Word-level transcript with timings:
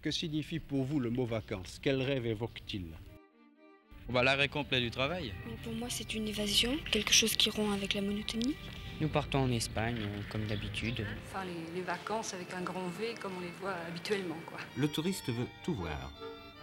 Que 0.00 0.12
signifie 0.12 0.60
pour 0.60 0.84
vous 0.84 1.00
le 1.00 1.10
mot 1.10 1.26
vacances? 1.26 1.80
Quel 1.82 2.00
rêve 2.00 2.24
évoque-t-il? 2.26 2.86
Bah, 4.08 4.22
L'arrêt 4.22 4.48
complet 4.48 4.80
du 4.80 4.92
travail. 4.92 5.32
Pour 5.64 5.74
moi, 5.74 5.88
c'est 5.90 6.14
une 6.14 6.28
évasion, 6.28 6.76
quelque 6.92 7.12
chose 7.12 7.34
qui 7.34 7.50
rompt 7.50 7.74
avec 7.74 7.94
la 7.94 8.02
monotonie. 8.02 8.54
Nous 9.00 9.08
partons 9.08 9.40
en 9.40 9.50
Espagne, 9.50 9.98
comme 10.30 10.46
d'habitude. 10.46 11.04
Enfin, 11.26 11.44
les, 11.44 11.80
les, 11.80 11.82
vacances 11.84 12.32
avec 12.32 12.52
un 12.54 12.62
grand 12.62 12.86
V, 12.98 13.14
comme 13.20 13.32
on 13.38 13.40
les 13.40 13.52
voit 13.60 13.74
habituellement. 13.88 14.38
Quoi. 14.46 14.58
Le 14.76 14.86
touriste 14.88 15.28
veut 15.30 15.46
tout 15.64 15.74
voir 15.74 16.12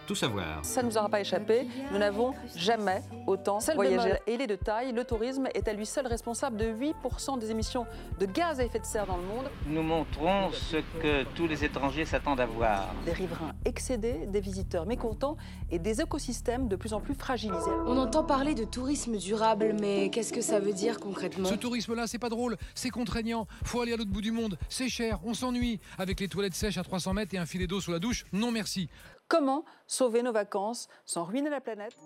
tout 0.06 0.14
savoir. 0.14 0.64
Ça 0.64 0.82
ne 0.82 0.88
nous 0.88 0.96
aura 0.96 1.08
pas 1.08 1.20
échappé, 1.20 1.66
nous 1.92 1.98
n'avons 1.98 2.34
jamais 2.54 3.02
autant 3.26 3.58
voyagé. 3.74 4.14
Et 4.26 4.34
il 4.34 4.40
est 4.40 4.46
de 4.46 4.56
taille, 4.56 4.92
le 4.92 5.04
tourisme 5.04 5.48
est 5.54 5.68
à 5.68 5.72
lui 5.72 5.86
seul 5.86 6.06
responsable 6.06 6.56
de 6.56 6.66
8% 6.66 7.38
des 7.38 7.50
émissions 7.50 7.86
de 8.18 8.26
gaz 8.26 8.60
à 8.60 8.64
effet 8.64 8.78
de 8.78 8.84
serre 8.84 9.06
dans 9.06 9.16
le 9.16 9.24
monde. 9.24 9.50
Nous 9.66 9.82
montrons 9.82 10.50
ce 10.52 10.76
que 11.00 11.24
tous 11.34 11.46
les 11.46 11.64
étrangers 11.64 12.04
s'attendent 12.04 12.40
à 12.40 12.46
voir. 12.46 12.94
Des 13.04 13.12
riverains 13.12 13.52
excédés, 13.64 14.26
des 14.26 14.40
visiteurs 14.40 14.86
mécontents 14.86 15.36
et 15.70 15.78
des 15.78 16.00
écosystèmes 16.00 16.68
de 16.68 16.76
plus 16.76 16.92
en 16.92 17.00
plus 17.00 17.14
fragilisés. 17.14 17.70
On 17.86 17.98
entend 17.98 18.24
parler 18.24 18.54
de 18.54 18.64
tourisme 18.64 19.16
durable, 19.16 19.76
mais 19.80 20.10
qu'est-ce 20.10 20.32
que 20.32 20.40
ça 20.40 20.60
veut 20.60 20.72
dire 20.72 21.00
concrètement? 21.00 21.48
Ce 21.48 21.54
tourisme-là, 21.54 22.06
c'est 22.06 22.18
pas 22.18 22.28
drôle, 22.28 22.56
c'est 22.74 22.90
contraignant, 22.90 23.46
faut 23.64 23.80
aller 23.80 23.92
à 23.92 23.96
l'autre 23.96 24.10
bout 24.10 24.20
du 24.20 24.32
monde, 24.32 24.56
c'est 24.68 24.88
cher, 24.88 25.18
on 25.24 25.34
s'ennuie. 25.34 25.80
Avec 25.98 26.20
les 26.20 26.28
toilettes 26.28 26.54
sèches 26.54 26.78
à 26.78 26.82
300 26.82 27.14
mètres 27.14 27.34
et 27.34 27.38
un 27.38 27.46
filet 27.46 27.66
d'eau 27.66 27.80
sous 27.80 27.90
la 27.90 27.98
douche, 27.98 28.24
non 28.32 28.52
merci. 28.52 28.88
Comment 29.28 29.64
sauver 29.88 30.22
nos 30.22 30.30
vacances 30.30 30.86
sans 31.04 31.24
ruiner 31.24 31.50
la 31.50 31.60
planète? 31.60 31.96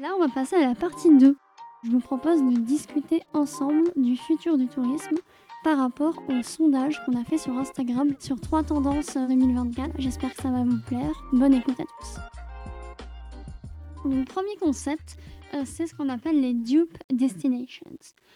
Là, 0.00 0.14
on 0.16 0.20
va 0.20 0.28
passer 0.28 0.54
à 0.54 0.68
la 0.68 0.76
partie 0.76 1.12
2. 1.16 1.36
Je 1.82 1.90
vous 1.90 1.98
propose 1.98 2.40
de 2.40 2.56
discuter 2.60 3.20
ensemble 3.32 3.90
du 3.96 4.16
futur 4.16 4.56
du 4.56 4.68
tourisme 4.68 5.16
par 5.64 5.78
rapport 5.78 6.22
au 6.28 6.42
sondage 6.44 7.04
qu'on 7.04 7.20
a 7.20 7.24
fait 7.24 7.38
sur 7.38 7.52
Instagram 7.58 8.14
sur 8.20 8.40
trois 8.40 8.62
tendances 8.62 9.16
2024. 9.16 9.96
J'espère 9.98 10.32
que 10.34 10.40
ça 10.42 10.50
va 10.50 10.62
vous 10.62 10.80
plaire. 10.86 11.12
Bonne 11.32 11.54
écoute 11.54 11.80
à 11.80 11.84
tous. 11.84 12.20
Le 14.04 14.24
premier 14.24 14.54
concept, 14.60 15.16
euh, 15.54 15.64
c'est 15.64 15.88
ce 15.88 15.94
qu'on 15.96 16.10
appelle 16.10 16.40
les 16.40 16.54
dupe 16.54 16.96
destinations. 17.12 17.90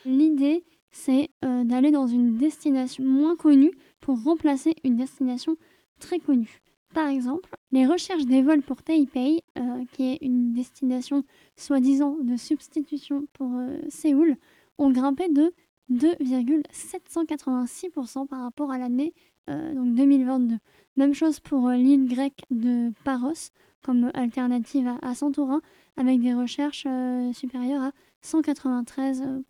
L'idée, 0.04 0.64
c'est 0.90 1.30
euh, 1.44 1.62
d'aller 1.62 1.92
dans 1.92 2.08
une 2.08 2.38
destination 2.38 3.04
moins 3.04 3.36
connue 3.36 3.72
pour 4.00 4.20
remplacer 4.24 4.74
une 4.82 4.96
destination 4.96 5.56
très 6.00 6.18
connue. 6.18 6.60
Par 6.94 7.08
exemple, 7.08 7.50
les 7.70 7.86
recherches 7.86 8.24
des 8.24 8.40
vols 8.42 8.62
pour 8.62 8.82
Taipei, 8.82 9.42
euh, 9.58 9.84
qui 9.92 10.12
est 10.12 10.18
une 10.22 10.54
destination 10.54 11.22
soi-disant 11.56 12.16
de 12.22 12.36
substitution 12.36 13.26
pour 13.34 13.50
euh, 13.54 13.78
Séoul, 13.88 14.36
ont 14.78 14.90
grimpé 14.90 15.28
de 15.28 15.52
2,786% 15.92 18.26
par 18.26 18.42
rapport 18.42 18.70
à 18.70 18.78
l'année 18.78 19.12
euh, 19.50 19.74
2022. 19.74 20.56
Même 20.96 21.12
chose 21.12 21.40
pour 21.40 21.68
l'île 21.70 22.08
grecque 22.08 22.40
de 22.50 22.90
Paros, 23.04 23.50
comme 23.82 24.10
alternative 24.14 24.88
à, 24.88 24.96
à 25.02 25.14
Santorin, 25.14 25.60
avec 25.96 26.20
des 26.20 26.32
recherches 26.34 26.86
supérieures 27.32 27.82
à 27.82 27.92
193%. 28.24 29.44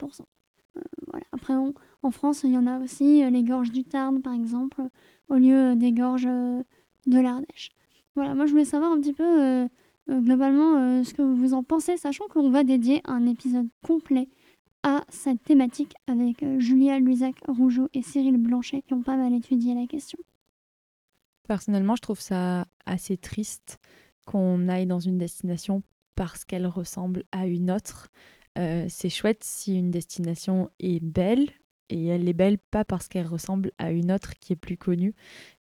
voilà. 1.06 1.24
Après, 1.32 1.54
en 1.54 1.72
France, 2.10 2.42
il 2.44 2.52
y 2.52 2.58
en 2.58 2.66
a 2.66 2.78
aussi 2.80 3.22
les 3.30 3.42
gorges 3.42 3.72
du 3.72 3.84
Tarn, 3.84 4.20
par 4.22 4.34
exemple, 4.34 4.82
au 5.28 5.36
lieu 5.36 5.76
des 5.76 5.92
gorges 5.92 6.28
de 7.08 7.18
l'Ardèche. 7.18 7.70
Voilà, 8.14 8.34
moi 8.34 8.46
je 8.46 8.52
voulais 8.52 8.64
savoir 8.64 8.92
un 8.92 9.00
petit 9.00 9.12
peu 9.12 9.22
euh, 9.22 9.68
euh, 10.10 10.20
globalement 10.20 10.76
euh, 10.76 11.04
ce 11.04 11.14
que 11.14 11.22
vous 11.22 11.54
en 11.54 11.62
pensez, 11.62 11.96
sachant 11.96 12.26
qu'on 12.28 12.50
va 12.50 12.64
dédier 12.64 13.00
un 13.04 13.26
épisode 13.26 13.68
complet 13.86 14.28
à 14.82 15.04
cette 15.08 15.42
thématique 15.42 15.94
avec 16.06 16.44
Julia 16.58 16.98
Luisac 16.98 17.34
Rougeau 17.46 17.88
et 17.94 18.02
Cyril 18.02 18.36
Blanchet 18.36 18.82
qui 18.82 18.94
ont 18.94 19.02
pas 19.02 19.16
mal 19.16 19.32
étudié 19.34 19.74
la 19.74 19.86
question. 19.86 20.18
Personnellement, 21.48 21.96
je 21.96 22.02
trouve 22.02 22.20
ça 22.20 22.66
assez 22.86 23.16
triste 23.16 23.78
qu'on 24.26 24.68
aille 24.68 24.86
dans 24.86 25.00
une 25.00 25.18
destination 25.18 25.82
parce 26.14 26.44
qu'elle 26.44 26.66
ressemble 26.66 27.24
à 27.32 27.46
une 27.46 27.70
autre. 27.70 28.08
c'est 28.56 29.10
chouette 29.10 29.42
si 29.42 29.76
une 29.76 29.90
destination 29.90 30.70
est 30.78 31.02
belle, 31.02 31.48
et 31.90 32.06
elle 32.06 32.28
est 32.28 32.34
belle 32.34 32.58
pas 32.58 32.84
parce 32.84 33.08
qu'elle 33.08 33.26
ressemble 33.26 33.72
à 33.78 33.90
une 33.90 34.12
autre 34.12 34.34
qui 34.40 34.52
est 34.52 34.56
plus 34.56 34.76
connue. 34.76 35.14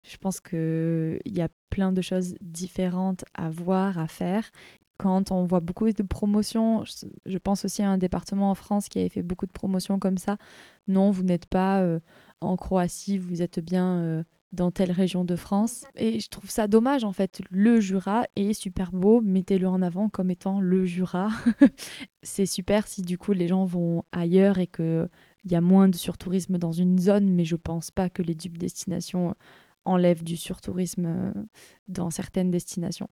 Je 0.03 0.17
pense 0.17 0.39
qu'il 0.39 1.19
y 1.25 1.41
a 1.41 1.49
plein 1.69 1.91
de 1.91 2.01
choses 2.01 2.35
différentes 2.41 3.25
à 3.33 3.49
voir, 3.49 3.97
à 3.97 4.07
faire. 4.07 4.49
Quand 4.97 5.31
on 5.31 5.45
voit 5.45 5.59
beaucoup 5.59 5.91
de 5.91 6.03
promotions, 6.03 6.83
je 7.25 7.37
pense 7.37 7.65
aussi 7.65 7.81
à 7.81 7.89
un 7.89 7.97
département 7.97 8.49
en 8.49 8.55
France 8.55 8.87
qui 8.87 8.99
avait 8.99 9.09
fait 9.09 9.23
beaucoup 9.23 9.45
de 9.45 9.51
promotions 9.51 9.99
comme 9.99 10.17
ça. 10.17 10.37
Non, 10.87 11.11
vous 11.11 11.23
n'êtes 11.23 11.47
pas 11.47 11.81
euh, 11.81 11.99
en 12.39 12.55
Croatie, 12.55 13.17
vous 13.17 13.41
êtes 13.41 13.59
bien 13.59 13.97
euh, 13.97 14.23
dans 14.53 14.71
telle 14.71 14.91
région 14.91 15.25
de 15.25 15.35
France. 15.35 15.83
Et 15.95 16.19
je 16.19 16.29
trouve 16.29 16.49
ça 16.49 16.67
dommage 16.67 17.03
en 17.03 17.11
fait. 17.11 17.41
Le 17.51 17.79
Jura 17.81 18.23
est 18.35 18.53
super 18.53 18.91
beau, 18.91 19.21
mettez-le 19.21 19.67
en 19.67 19.81
avant 19.81 20.09
comme 20.09 20.31
étant 20.31 20.59
le 20.61 20.85
Jura. 20.85 21.29
C'est 22.23 22.45
super 22.45 22.87
si 22.87 23.01
du 23.01 23.17
coup 23.17 23.33
les 23.33 23.47
gens 23.47 23.65
vont 23.65 24.03
ailleurs 24.11 24.59
et 24.59 24.67
que 24.67 25.09
il 25.45 25.51
y 25.51 25.55
a 25.55 25.61
moins 25.61 25.87
de 25.87 25.95
surtourisme 25.95 26.57
dans 26.57 26.71
une 26.71 26.97
zone, 26.97 27.29
mais 27.29 27.45
je 27.45 27.55
pense 27.55 27.91
pas 27.91 28.09
que 28.09 28.21
les 28.21 28.35
dupes 28.35 28.57
destinations 28.57 29.35
enlèvent 29.85 30.23
du 30.23 30.35
surtourisme 30.35 31.05
euh, 31.05 31.31
dans 31.87 32.09
certaines 32.09 32.49
destinations. 32.49 33.07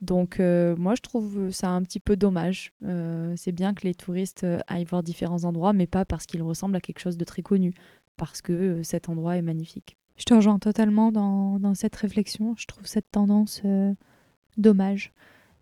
Donc 0.00 0.40
euh, 0.40 0.74
moi 0.76 0.94
je 0.94 1.02
trouve 1.02 1.50
ça 1.50 1.70
un 1.70 1.82
petit 1.82 2.00
peu 2.00 2.16
dommage. 2.16 2.72
Euh, 2.84 3.34
c'est 3.36 3.52
bien 3.52 3.74
que 3.74 3.86
les 3.86 3.94
touristes 3.94 4.46
aillent 4.66 4.84
voir 4.84 5.02
différents 5.02 5.44
endroits, 5.44 5.72
mais 5.72 5.86
pas 5.86 6.04
parce 6.04 6.26
qu'ils 6.26 6.42
ressemblent 6.42 6.76
à 6.76 6.80
quelque 6.80 6.98
chose 6.98 7.18
de 7.18 7.24
très 7.24 7.42
connu, 7.42 7.74
parce 8.16 8.40
que 8.42 8.82
cet 8.82 9.08
endroit 9.08 9.36
est 9.36 9.42
magnifique. 9.42 9.96
Je 10.16 10.24
te 10.24 10.34
rejoins 10.34 10.58
totalement 10.58 11.12
dans, 11.12 11.58
dans 11.58 11.74
cette 11.74 11.96
réflexion. 11.96 12.54
Je 12.56 12.66
trouve 12.66 12.86
cette 12.86 13.10
tendance 13.10 13.62
dommage. 14.56 15.12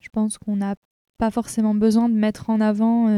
Je 0.00 0.08
pense 0.10 0.38
qu'on 0.38 0.56
n'a 0.56 0.76
pas 1.16 1.30
forcément 1.30 1.74
besoin 1.74 2.08
de 2.08 2.14
mettre 2.14 2.50
en 2.50 2.60
avant 2.60 3.08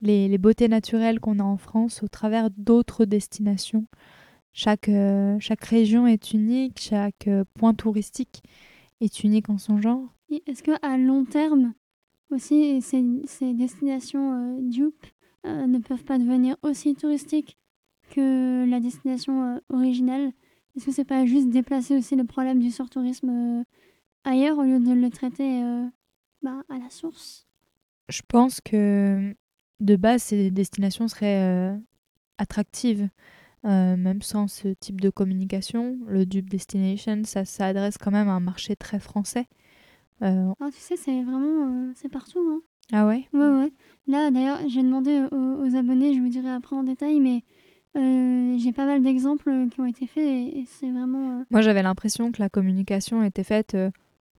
les, 0.00 0.38
beautés 0.38 0.68
naturelles 0.68 1.20
qu'on 1.20 1.38
a 1.38 1.44
en 1.44 1.56
France 1.56 2.02
au 2.02 2.08
travers 2.08 2.50
d'autres 2.50 3.04
destinations. 3.04 3.86
Chaque, 4.52 4.88
euh, 4.88 5.36
chaque 5.40 5.64
région 5.64 6.06
est 6.06 6.32
unique, 6.32 6.78
chaque 6.80 7.28
euh, 7.28 7.44
point 7.54 7.74
touristique 7.74 8.42
est 9.00 9.22
unique 9.22 9.50
en 9.50 9.58
son 9.58 9.80
genre. 9.80 10.14
Est-ce 10.46 10.62
qu'à 10.62 10.96
long 10.96 11.24
terme, 11.24 11.74
aussi, 12.30 12.80
ces, 12.82 13.04
ces 13.26 13.54
destinations 13.54 14.56
euh, 14.56 14.60
dupes 14.60 15.06
ne 15.44 15.78
peuvent 15.78 16.04
pas 16.04 16.18
devenir 16.18 16.56
aussi 16.62 16.94
touristiques 16.94 17.56
que 18.10 18.68
la 18.68 18.80
destination 18.80 19.62
originale? 19.70 20.32
Est-ce 20.76 20.86
que 20.86 20.92
c'est 20.92 21.04
pas 21.04 21.24
juste 21.24 21.48
déplacer 21.48 21.96
aussi 21.96 22.16
le 22.16 22.24
problème 22.24 22.58
du 22.58 22.70
surtourisme 22.70 23.64
ailleurs 24.24 24.58
au 24.58 24.62
lieu 24.62 24.78
de 24.78 24.92
le 24.92 25.08
traiter 25.08 25.62
bah, 26.42 26.64
à 26.68 26.78
la 26.78 26.90
source? 26.90 27.46
Je 28.10 28.20
pense 28.28 28.60
que 28.60 29.34
de 29.80 29.96
base, 29.96 30.22
ces 30.22 30.50
destinations 30.50 31.08
seraient 31.08 31.42
euh, 31.42 31.76
attractives. 32.38 33.08
Euh, 33.64 33.96
même 33.96 34.22
sans 34.22 34.46
ce 34.46 34.68
type 34.68 35.00
de 35.00 35.10
communication, 35.10 35.98
le 36.06 36.26
Dupe 36.26 36.48
Destination, 36.48 37.22
ça 37.24 37.44
s'adresse 37.44 37.98
quand 37.98 38.12
même 38.12 38.28
à 38.28 38.32
un 38.32 38.40
marché 38.40 38.76
très 38.76 39.00
français. 39.00 39.46
Euh, 40.22 40.52
ah, 40.60 40.68
tu 40.72 40.78
sais, 40.78 40.96
c'est 40.96 41.22
vraiment 41.24 41.92
c'est 41.96 42.08
partout. 42.08 42.38
Hein. 42.38 42.60
Ah 42.92 43.06
ouais? 43.06 43.26
Ouais, 43.32 43.48
ouais. 43.48 43.72
Là, 44.06 44.30
d'ailleurs, 44.30 44.60
j'ai 44.68 44.82
demandé 44.82 45.26
aux, 45.32 45.76
abonnés, 45.76 46.14
je 46.14 46.20
vous 46.20 46.28
dirai 46.28 46.50
après 46.50 46.76
en 46.76 46.84
détail, 46.84 47.18
mais 47.18 47.42
j'ai 47.96 48.72
pas 48.72 48.86
mal 48.86 49.02
d'exemples 49.02 49.50
qui 49.72 49.80
ont 49.80 49.86
été 49.86 50.06
faits 50.06 50.24
et, 50.24 50.64
c'est 50.68 50.90
vraiment. 50.90 51.44
Moi, 51.50 51.60
j'avais 51.60 51.82
l'impression 51.82 52.30
que 52.30 52.40
la 52.40 52.48
communication 52.48 53.24
était 53.24 53.42
faite 53.42 53.76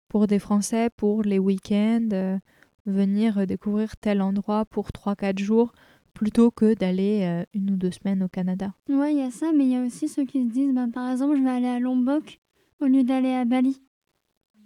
pour 0.08 0.26
des 0.28 0.38
Français, 0.38 0.88
pour 0.96 1.22
les 1.22 1.38
week-ends 1.38 2.38
venir 2.86 3.38
euh, 3.38 3.46
découvrir 3.46 3.96
tel 3.96 4.22
endroit 4.22 4.64
pour 4.64 4.88
3-4 4.88 5.38
jours 5.38 5.72
plutôt 6.14 6.50
que 6.50 6.74
d'aller 6.74 7.22
euh, 7.22 7.44
une 7.54 7.70
ou 7.70 7.76
deux 7.76 7.90
semaines 7.90 8.22
au 8.22 8.28
Canada. 8.28 8.74
Ouais, 8.88 9.12
il 9.12 9.18
y 9.18 9.22
a 9.22 9.30
ça, 9.30 9.52
mais 9.56 9.64
il 9.64 9.70
y 9.70 9.76
a 9.76 9.82
aussi 9.82 10.08
ceux 10.08 10.24
qui 10.24 10.42
se 10.42 10.52
disent, 10.52 10.74
bah, 10.74 10.86
par 10.92 11.10
exemple, 11.10 11.36
je 11.36 11.42
vais 11.42 11.50
aller 11.50 11.68
à 11.68 11.78
Lombok 11.78 12.40
au 12.80 12.86
lieu 12.86 13.04
d'aller 13.04 13.32
à 13.32 13.44
Bali. 13.44 13.80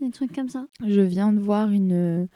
Des 0.00 0.11
trucs 0.11 0.34
comme 0.34 0.49
ça. 0.49 0.66
Je 0.84 1.00
viens 1.00 1.32
de 1.32 1.40
voir 1.40 1.70
une 1.70 1.93
euh, 1.93 2.26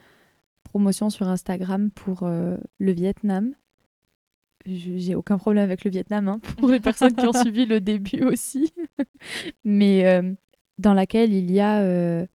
promotion 0.63 1.09
sur 1.09 1.27
Instagram 1.27 1.89
pour 1.91 2.27
le 2.27 2.91
Vietnam. 2.91 3.53
J'ai 4.65 5.15
aucun 5.15 5.37
problème 5.37 5.63
avec 5.63 5.83
le 5.83 5.89
Vietnam, 5.89 6.27
hein, 6.27 6.39
pour 6.57 6.69
les 6.69 6.79
personnes 6.79 7.15
qui 7.15 7.25
ont 7.25 7.33
suivi 7.41 7.65
le 7.65 7.81
début 7.81 8.23
aussi. 8.23 8.71
mais 9.63 10.21
dans 10.77 10.93
laquelle 10.93 11.33
il 11.33 11.51
y 11.51 11.59
a 11.59 12.27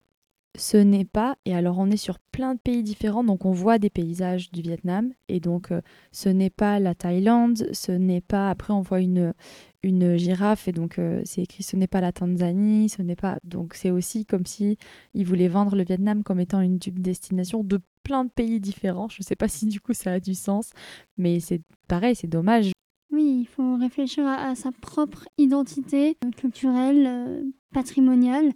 ce 0.56 0.76
n'est 0.76 1.04
pas, 1.04 1.36
et 1.44 1.54
alors 1.54 1.78
on 1.78 1.90
est 1.90 1.96
sur 1.96 2.18
plein 2.18 2.54
de 2.54 2.60
pays 2.60 2.82
différents, 2.82 3.24
donc 3.24 3.44
on 3.44 3.50
voit 3.50 3.78
des 3.78 3.90
paysages 3.90 4.52
du 4.52 4.62
Vietnam, 4.62 5.12
et 5.28 5.40
donc 5.40 5.72
euh, 5.72 5.80
ce 6.12 6.28
n'est 6.28 6.50
pas 6.50 6.78
la 6.78 6.94
Thaïlande, 6.94 7.68
ce 7.72 7.90
n'est 7.90 8.20
pas, 8.20 8.50
après 8.50 8.72
on 8.72 8.80
voit 8.80 9.00
une, 9.00 9.34
une 9.82 10.16
girafe, 10.16 10.68
et 10.68 10.72
donc 10.72 10.98
euh, 10.98 11.20
c'est 11.24 11.42
écrit 11.42 11.64
ce 11.64 11.76
n'est 11.76 11.88
pas 11.88 12.00
la 12.00 12.12
Tanzanie, 12.12 12.88
ce 12.88 13.02
n'est 13.02 13.16
pas, 13.16 13.38
donc 13.42 13.74
c'est 13.74 13.90
aussi 13.90 14.26
comme 14.26 14.46
si 14.46 14.78
ils 15.12 15.26
voulaient 15.26 15.48
vendre 15.48 15.74
le 15.74 15.84
Vietnam 15.84 16.22
comme 16.22 16.38
étant 16.38 16.60
une 16.60 16.78
destination 16.78 17.64
de 17.64 17.80
plein 18.04 18.24
de 18.24 18.30
pays 18.30 18.60
différents, 18.60 19.08
je 19.08 19.18
ne 19.20 19.24
sais 19.24 19.36
pas 19.36 19.48
si 19.48 19.66
du 19.66 19.80
coup 19.80 19.92
ça 19.92 20.12
a 20.12 20.20
du 20.20 20.34
sens, 20.34 20.70
mais 21.16 21.40
c'est 21.40 21.62
pareil, 21.88 22.14
c'est 22.14 22.28
dommage. 22.28 22.70
Oui, 23.10 23.40
il 23.40 23.46
faut 23.46 23.76
réfléchir 23.76 24.26
à, 24.26 24.54
sa 24.54 24.70
propre 24.72 25.26
identité 25.36 26.16
euh, 26.24 26.30
culturelle, 26.30 27.44
patrimoniale, 27.72 28.52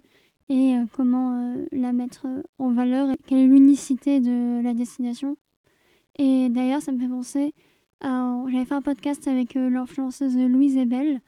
et 0.49 0.75
comment 0.93 1.55
la 1.71 1.93
mettre 1.93 2.27
en 2.57 2.71
valeur 2.71 3.11
et 3.11 3.17
quelle 3.27 3.39
est 3.39 3.47
l'unicité 3.47 4.19
de 4.19 4.61
la 4.63 4.73
destination. 4.73 5.37
Et 6.17 6.49
d'ailleurs, 6.49 6.81
ça 6.81 6.91
me 6.91 6.99
fait 6.99 7.07
penser 7.07 7.53
J'avais 8.01 8.65
fait 8.65 8.73
un 8.73 8.81
podcast 8.81 9.27
avec 9.27 9.53
l'influenceuse 9.53 10.37
Louise 10.37 10.75
Ebel 10.75 11.21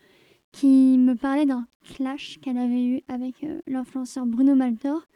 qui 0.51 0.97
me 0.97 1.13
parlait 1.15 1.45
d'un 1.45 1.65
clash 1.83 2.39
qu'elle 2.41 2.57
avait 2.57 2.83
eu 2.83 3.01
avec 3.07 3.45
l'influenceur 3.67 4.25
Bruno 4.25 4.55
Maltor 4.55 5.07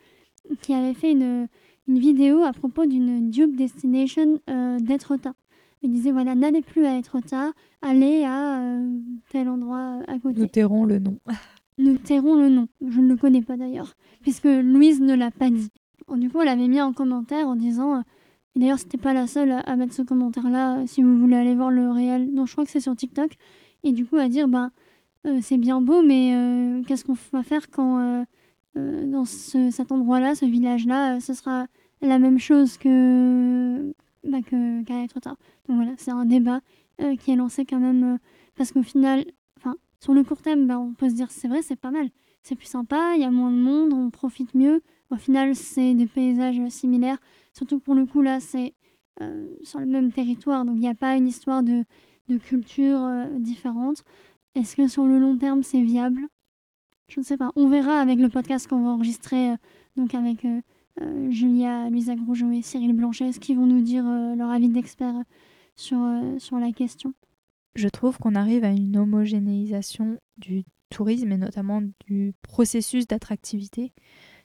qui 0.62 0.74
avait 0.74 0.94
fait 0.94 1.12
une, 1.12 1.48
vidéo 1.88 2.42
à 2.42 2.52
propos 2.52 2.86
d'une 2.86 3.30
dupe 3.30 3.56
destination 3.56 4.40
d'Etretat. 4.80 5.34
Il 5.82 5.92
disait 5.92 6.12
voilà, 6.12 6.34
n'allez 6.34 6.62
plus 6.62 6.86
à 6.86 6.98
Etretat, 6.98 7.52
allez 7.82 8.24
à 8.24 8.80
tel 9.30 9.50
endroit 9.50 10.00
à 10.08 10.18
côté. 10.20 10.42
Nous 10.42 10.48
tairons 10.48 10.86
le 10.86 11.00
nom. 11.00 11.20
Nous 11.78 11.98
tairons 11.98 12.36
le 12.36 12.50
nom. 12.50 12.68
Je 12.88 13.02
ne 13.02 13.10
le 13.10 13.18
connais 13.18 13.42
pas 13.42 13.58
d'ailleurs, 13.58 13.96
puisque 14.22 14.46
Louise 14.46 15.02
ne 15.02 15.14
l'a 15.14 15.32
pas 15.32 15.50
dit. 15.50 15.70
Du 16.16 16.30
coup, 16.30 16.42
elle 16.42 16.48
avait 16.48 16.68
mis 16.68 16.80
un 16.80 16.94
commentaire 16.94 17.48
en 17.48 17.56
disant 17.56 18.04
D'ailleurs, 18.56 18.80
c'était 18.80 18.98
pas 18.98 19.14
la 19.14 19.28
seule 19.28 19.52
à 19.52 19.76
mettre 19.76 19.94
ce 19.94 20.02
commentaire-là, 20.02 20.88
si 20.88 21.04
vous 21.04 21.18
voulez 21.18 21.36
aller 21.36 21.56
voir 21.56 21.72
le 21.72 21.92
réel. 21.92 22.30
Non, 22.34 22.46
je 22.46 22.54
crois 22.54 22.64
que 22.64 22.72
c'est 22.72 22.80
sur 22.80 22.96
TikTok. 22.96 23.32
Et 23.84 23.92
du 23.92 24.06
coup, 24.06 24.16
à 24.16 24.30
dire, 24.30 24.48
ben, 24.48 24.72
c'est 25.42 25.58
bien 25.58 25.82
beau, 25.82 26.02
mais 26.04 26.82
qu'est-ce 26.88 27.04
qu'on 27.04 27.18
va 27.34 27.44
faire 27.44 27.70
quand, 27.70 28.26
dans 28.76 29.26
cet 29.26 29.92
endroit-là, 29.92 30.36
ce 30.36 30.46
village-là, 30.46 31.20
ce 31.20 31.34
sera 31.34 31.68
la 32.02 32.18
même 32.18 32.40
chose 32.40 32.78
que 32.78 33.94
bah, 34.24 34.38
qu'à 34.42 35.04
être 35.04 35.20
tard. 35.20 35.38
Donc 35.68 35.78
voilà, 35.78 35.92
c'est 35.98 36.12
un 36.12 36.26
débat 36.26 36.62
qui 37.20 37.32
est 37.32 37.36
lancé 37.36 37.66
quand 37.66 37.80
même, 37.80 38.20
parce 38.56 38.72
qu'au 38.72 38.84
final, 38.84 39.26
sur 40.06 40.14
le 40.14 40.24
court 40.24 40.40
terme, 40.40 40.68
bah, 40.68 40.78
on 40.78 40.94
peut 40.94 41.10
se 41.10 41.16
dire, 41.16 41.32
c'est 41.32 41.48
vrai, 41.48 41.64
c'est 41.64 41.76
pas 41.76 41.90
mal. 41.90 42.12
C'est 42.44 42.56
plus 42.56 42.68
sympa, 42.68 43.14
il 43.16 43.22
y 43.22 43.24
a 43.24 43.32
moins 43.32 43.50
de 43.50 43.58
monde, 43.58 43.92
on 43.92 44.12
profite 44.12 44.54
mieux. 44.54 44.84
Au 45.10 45.16
final, 45.16 45.56
c'est 45.56 45.96
des 45.96 46.06
paysages 46.06 46.62
similaires. 46.70 47.18
Surtout 47.54 47.80
pour 47.80 47.96
le 47.96 48.06
coup, 48.06 48.22
là, 48.22 48.40
c'est 48.40 48.76
euh, 49.24 49.48
sur 49.64 49.80
le 49.80 49.88
même 49.88 50.12
territoire, 50.12 50.64
donc 50.64 50.76
il 50.76 50.82
n'y 50.82 50.88
a 50.88 50.94
pas 50.94 51.16
une 51.16 51.28
histoire 51.28 51.64
de, 51.64 51.86
de 52.28 52.38
culture 52.38 53.00
euh, 53.00 53.26
différente. 53.40 54.04
Est-ce 54.54 54.76
que 54.76 54.88
sur 54.88 55.08
le 55.08 55.18
long 55.18 55.38
terme, 55.40 55.64
c'est 55.64 55.82
viable? 55.82 56.22
Je 57.08 57.20
ne 57.20 57.26
sais 57.26 57.38
pas. 57.38 57.52
On 57.56 57.68
verra 57.68 58.00
avec 58.00 58.20
le 58.20 58.30
podcast 58.30 58.68
qu'on 58.68 58.84
va 58.84 58.90
enregistrer, 58.90 59.54
euh, 59.54 59.58
donc 59.96 60.14
avec 60.14 60.46
Julia, 61.30 61.90
Luisa 61.90 62.14
Grosjean 62.16 62.52
et 62.52 62.62
Cyril 62.62 62.94
Blanchet, 62.94 63.32
ce 63.32 63.40
qu'ils 63.40 63.58
vont 63.58 63.66
nous 63.66 63.82
dire 63.82 64.06
leur 64.38 64.52
avis 64.52 64.70
d'expert 64.70 65.16
sur, 65.76 66.00
sur 66.38 66.60
la 66.60 66.72
question. 66.72 67.16
Je 67.76 67.90
trouve 67.90 68.18
qu'on 68.18 68.36
arrive 68.36 68.64
à 68.64 68.70
une 68.70 68.98
homogénéisation 68.98 70.18
du 70.38 70.64
tourisme 70.90 71.32
et 71.32 71.38
notamment 71.38 71.82
du 72.08 72.34
processus 72.42 73.08
d'attractivité. 73.08 73.92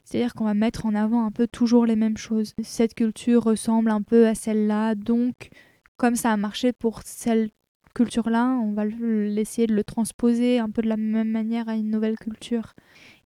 C'est-à-dire 0.04 0.34
qu'on 0.34 0.44
va 0.44 0.54
mettre 0.54 0.86
en 0.86 0.94
avant 0.94 1.24
un 1.24 1.30
peu 1.30 1.46
toujours 1.46 1.86
les 1.86 1.96
mêmes 1.96 2.16
choses. 2.16 2.54
Cette 2.62 2.94
culture 2.94 3.44
ressemble 3.44 3.90
un 3.90 4.02
peu 4.02 4.26
à 4.26 4.34
celle-là, 4.34 4.94
donc 4.94 5.50
comme 5.96 6.16
ça 6.16 6.32
a 6.32 6.36
marché 6.36 6.72
pour 6.72 7.02
cette 7.04 7.52
culture-là, 7.94 8.58
on 8.62 8.72
va 8.72 8.86
essayer 8.86 9.66
de 9.66 9.74
le 9.74 9.84
transposer 9.84 10.58
un 10.58 10.70
peu 10.70 10.82
de 10.82 10.88
la 10.88 10.96
même 10.96 11.30
manière 11.30 11.68
à 11.68 11.76
une 11.76 11.90
nouvelle 11.90 12.18
culture 12.18 12.74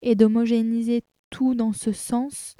et 0.01 0.15
d'homogénéiser 0.15 1.03
tout 1.29 1.55
dans 1.55 1.73
ce 1.73 1.91
sens. 1.91 2.55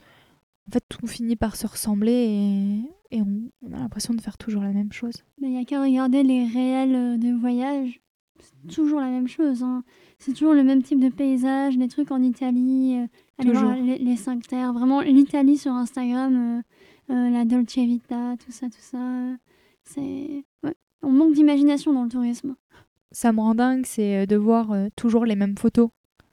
En 0.68 0.72
fait, 0.72 0.84
tout 0.88 1.08
finit 1.08 1.36
par 1.36 1.56
se 1.56 1.68
ressembler 1.68 2.12
et, 2.12 2.82
on, 3.22 3.74
a 3.74 3.80
l'impression 3.80 4.14
de 4.14 4.22
faire 4.22 4.38
toujours 4.38 4.64
la 4.64 4.72
même 4.72 4.92
chose. 4.92 5.24
Il 5.42 5.50
n'y 5.50 5.60
a 5.60 5.66
qu'à 5.66 5.82
regarder 5.82 6.24
les 6.24 6.46
réels 6.46 7.20
de 7.20 7.32
voyage. 7.32 8.02
C'est 8.40 8.76
toujours 8.76 9.00
la 9.00 9.10
même 9.10 9.28
chose. 9.28 9.64
Hein. 9.64 9.84
C'est 10.20 10.34
toujours 10.34 10.54
le 10.54 10.64
même 10.64 10.84
type 10.84 11.00
de 11.00 11.10
paysage, 11.10 11.78
des 11.78 11.88
trucs 11.88 12.12
en 12.12 12.22
Italie, 12.22 12.98
euh, 12.98 13.98
les, 14.00 14.16
cinq 14.16 14.48
terres, 14.48 14.74
vraiment 14.74 15.02
l'Italie 15.02 15.58
sur 15.58 15.74
Instagram, 15.74 16.62
euh, 17.10 17.14
euh, 17.14 17.30
la 17.30 17.46
Dolce 17.46 17.76
Vita, 17.76 18.36
tout 18.44 18.52
ça, 18.52 18.68
tout 18.68 18.80
ça. 18.80 18.98
c'est 19.84 20.46
On 21.02 21.12
manque 21.12 21.34
d'imagination 21.34 21.94
dans 21.94 22.04
le 22.04 22.10
tourisme. 22.10 22.56
Ça 23.12 23.32
me 23.32 23.40
rend 23.40 23.54
dingue, 23.54 23.86
c'est 23.86 24.26
de 24.26 24.36
voir 24.36 24.74
toujours 24.96 25.26
les 25.26 25.36
mêmes 25.36 25.58
photos, 25.58 25.90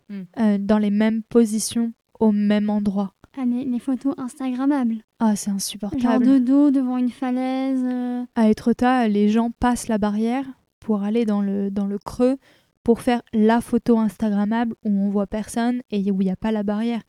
hmm. 0.08 0.58
dans 0.58 0.78
les 0.78 0.90
mêmes 0.90 1.22
positions, 1.24 1.92
au 2.18 2.32
même 2.32 2.70
endroit. 2.70 3.14
Ah, 3.36 3.44
les, 3.44 3.78
photos 3.78 4.14
Instagrammables. 4.18 5.04
Ah, 5.20 5.36
c'est 5.36 5.50
insupportable. 5.50 6.02
Genre 6.02 6.18
de 6.18 6.38
dos 6.38 6.70
devant 6.70 6.96
une 6.96 7.10
falaise. 7.10 7.84
À 8.34 8.48
Etretat, 8.50 9.08
les 9.08 9.28
gens 9.28 9.50
passent 9.50 9.88
la 9.88 9.98
barrière 9.98 10.44
pour 10.80 11.02
aller 11.02 11.24
dans 11.24 11.40
le, 11.40 11.70
dans 11.70 11.86
le 11.86 11.98
creux 11.98 12.36
pour 12.82 13.00
faire 13.00 13.22
la 13.32 13.60
photo 13.60 13.98
Instagrammable 13.98 14.74
où 14.84 14.90
on 14.90 15.10
voit 15.10 15.26
personne 15.26 15.82
et 15.90 16.10
où 16.10 16.20
il 16.22 16.24
n'y 16.24 16.30
a 16.30 16.36
pas 16.36 16.50
la 16.50 16.62
barrière. 16.62 17.02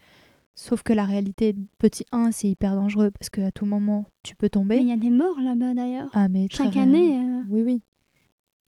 Sauf 0.54 0.84
que 0.84 0.94
la 0.94 1.06
réalité, 1.06 1.56
petit 1.80 2.06
1, 2.12 2.32
c'est 2.32 2.50
hyper 2.50 2.76
dangereux 2.76 3.10
parce 3.10 3.30
qu'à 3.30 3.52
tout 3.52 3.66
moment, 3.66 4.06
tu 4.22 4.36
peux 4.36 4.50
tomber. 4.50 4.78
il 4.78 4.88
y 4.88 4.92
a 4.92 4.98
des 4.98 5.10
morts 5.10 5.40
là-bas 5.42 5.74
d'ailleurs. 5.74 6.10
Ah, 6.14 6.28
mais 6.28 6.48
Chaque 6.52 6.78
année. 6.78 7.18
Euh. 7.18 7.42
Oui, 7.50 7.64
oui. 7.64 7.82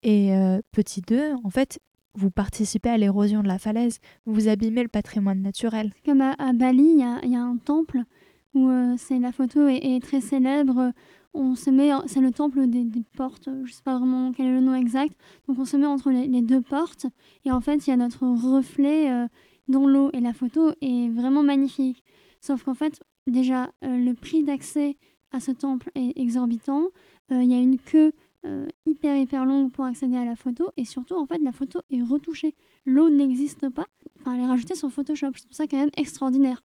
Et 0.02 0.34
euh, 0.34 0.60
petit 0.72 1.02
2, 1.02 1.34
en 1.44 1.50
fait, 1.50 1.78
vous 2.14 2.30
participez 2.30 2.90
à 2.90 2.96
l'érosion 2.96 3.42
de 3.42 3.48
la 3.48 3.58
falaise, 3.58 3.98
vous 4.26 4.48
abîmez 4.48 4.82
le 4.82 4.88
patrimoine 4.88 5.42
naturel. 5.42 5.92
Comme 6.04 6.20
à, 6.20 6.52
Bali, 6.52 6.96
il 6.96 7.30
y 7.30 7.36
a, 7.36 7.42
un 7.42 7.56
temple 7.56 8.02
où 8.54 8.68
euh, 8.68 8.96
la 9.10 9.32
photo 9.32 9.66
est, 9.68 10.02
très 10.02 10.20
célèbre 10.20 10.92
on 11.36 11.56
se 11.56 11.68
met, 11.68 11.90
c'est 12.06 12.20
le 12.20 12.30
temple 12.30 12.68
des, 12.68 12.86
portes, 13.16 13.48
je 13.64 13.72
sais 13.72 13.82
pas 13.82 13.98
vraiment 13.98 14.30
quel 14.30 14.46
est 14.46 14.52
le 14.52 14.60
nom 14.60 14.76
exact, 14.76 15.18
donc 15.48 15.58
on 15.58 15.64
se 15.64 15.76
met 15.76 15.86
entre 15.86 16.10
les, 16.10 16.42
deux 16.42 16.60
portes 16.60 17.06
et 17.44 17.50
en 17.50 17.60
fait 17.60 17.86
il 17.86 17.90
y 17.90 17.92
a 17.92 17.96
notre 17.96 18.24
reflet 18.24 19.10
euh, 19.10 19.26
dans 19.66 19.88
l'eau 19.88 20.10
et 20.12 20.20
la 20.20 20.32
photo 20.32 20.70
est 20.80 21.08
vraiment 21.08 21.42
magnifique. 21.42 22.04
Sauf 22.40 22.62
qu'en 22.62 22.74
fait 22.74 23.02
déjà 23.26 23.72
euh, 23.84 23.96
le 23.98 24.14
prix 24.14 24.44
d'accès 24.44 24.96
à 25.32 25.40
ce 25.40 25.50
temple 25.50 25.90
est 25.96 26.16
exorbitant, 26.16 26.84
il 27.30 27.50
y 27.50 27.54
a 27.54 27.58
une 27.58 27.78
queue 27.78 28.12
hyper 28.86 29.16
hyper 29.16 29.44
longue 29.46 29.72
pour 29.72 29.84
accéder 29.84 30.16
à 30.16 30.24
la 30.24 30.36
photo 30.36 30.70
et 30.76 30.84
surtout 30.84 31.14
en 31.14 31.26
fait 31.26 31.38
la 31.38 31.52
photo 31.52 31.80
est 31.90 32.02
retouchée. 32.02 32.54
L'eau 32.84 33.08
n'existe 33.08 33.68
pas, 33.70 33.86
enfin 34.20 34.34
elle 34.34 34.42
est 34.42 34.46
rajoutée 34.46 34.74
sur 34.74 34.90
Photoshop, 34.90 35.30
je 35.34 35.42
trouve 35.42 35.52
ça 35.52 35.66
quand 35.66 35.78
même 35.78 35.90
extraordinaire. 35.96 36.62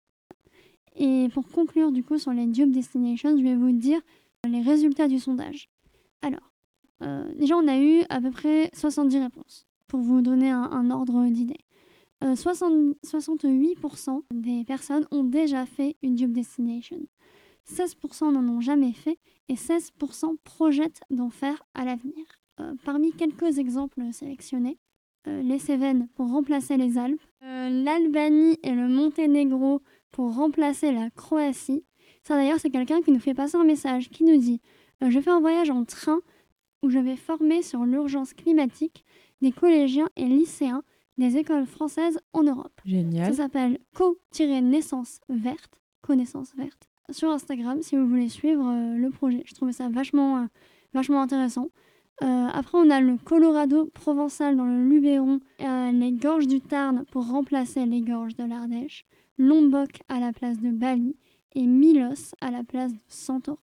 Et 0.96 1.30
pour 1.34 1.48
conclure 1.48 1.92
du 1.92 2.04
coup 2.04 2.18
sur 2.18 2.34
les 2.34 2.46
Dupe 2.46 2.72
Destinations, 2.72 3.38
je 3.38 3.44
vais 3.44 3.56
vous 3.56 3.72
dire 3.72 4.02
les 4.48 4.62
résultats 4.62 5.08
du 5.08 5.20
sondage. 5.20 5.70
Alors, 6.22 6.52
euh, 7.02 7.32
déjà, 7.36 7.56
on 7.56 7.68
a 7.68 7.80
eu 7.80 8.04
à 8.10 8.22
peu 8.22 8.32
près 8.32 8.70
70 8.74 9.20
réponses, 9.20 9.68
pour 9.88 10.02
vous 10.02 10.22
donner 10.22 10.50
un, 10.50 10.92
ordre 10.92 11.26
d'idée. 11.28 11.60
68% 12.22 14.10
euh, 14.10 14.22
des 14.34 14.66
personnes 14.66 15.08
ont 15.12 15.24
déjà 15.24 15.66
fait 15.66 15.96
une 16.04 16.18
job 16.18 16.32
destination. 16.32 17.00
16% 17.70 18.32
n'en 18.32 18.48
ont 18.48 18.62
jamais 18.62 18.94
fait 18.94 19.18
et 19.48 19.56
16% 19.56 20.38
projettent 20.44 21.02
d'en 21.10 21.30
faire 21.30 21.64
à 21.74 21.86
l'avenir. 21.86 22.26
Euh, 22.60 22.74
parmi 22.84 23.12
quelques 23.14 23.58
exemples 23.58 24.02
sélectionnés, 24.12 24.78
les 25.26 25.60
Cévennes 25.60 26.08
pour 26.16 26.32
remplacer 26.32 26.76
les 26.76 26.98
Alpes, 26.98 27.22
l'Albanie 27.42 28.58
et 28.64 28.72
le 28.72 28.88
Monténégro 28.88 29.84
pour 30.12 30.34
remplacer 30.34 30.92
la 30.92 31.12
Croatie, 31.12 31.84
ça 32.24 32.36
d'ailleurs, 32.36 32.60
c'est 32.60 32.70
quelqu'un 32.70 33.02
qui 33.02 33.12
nous 33.12 33.20
fait 33.20 33.34
passer 33.34 33.58
un 33.58 33.64
message 33.64 34.10
qui 34.10 34.24
nous 34.24 34.38
dit 34.38 34.62
euh, 35.04 35.10
Je 35.10 35.20
fais 35.20 35.32
un 35.32 35.40
voyage 35.40 35.70
en 35.70 35.86
train 35.86 36.20
où 36.84 36.90
je 36.90 37.00
vais 37.00 37.16
former 37.16 37.62
sur 37.62 37.86
l'urgence 37.86 38.34
climatique 38.34 39.06
des 39.42 39.52
collégiens 39.52 40.10
et 40.16 40.26
lycéens 40.26 40.84
des 41.18 41.38
écoles 41.38 41.66
françaises 41.66 42.20
en 42.34 42.44
Europe. 42.44 42.80
Génial. 42.86 43.34
Ça 43.34 43.44
s'appelle 43.44 43.80
co-naissance 43.94 45.20
verte, 45.28 45.82
connaissance 46.02 46.54
verte, 46.56 46.89
sur 47.12 47.30
Instagram 47.30 47.82
si 47.82 47.96
vous 47.96 48.08
voulez 48.08 48.30
suivre 48.30 48.68
euh, 48.68 48.98
le 48.98 49.10
projet. 49.10 49.44
Je 49.46 49.54
trouvais 49.54 49.72
ça 49.72 49.90
vachement, 49.90 50.38
euh, 50.38 50.46
vachement 50.94 51.22
intéressant. 51.22 51.70
après, 52.22 52.78
on 52.78 52.90
a 52.90 53.00
le 53.00 53.18
Colorado 53.18 53.86
provençal 53.94 54.58
dans 54.58 54.66
le 54.66 54.84
Luberon, 54.84 55.40
les 55.60 56.12
gorges 56.12 56.48
du 56.48 56.60
Tarn 56.60 57.06
pour 57.12 57.28
remplacer 57.28 57.86
les 57.86 58.02
gorges 58.02 58.36
de 58.36 58.44
l'Ardèche, 58.44 59.06
Lombok 59.38 60.02
à 60.10 60.20
la 60.20 60.34
place 60.34 60.60
de 60.60 60.70
Bali, 60.70 61.16
et 61.56 61.66
Milos 61.66 62.36
à 62.42 62.52
la 62.52 62.64
place 62.64 62.94
de 62.94 63.00
Santorin. 63.08 63.58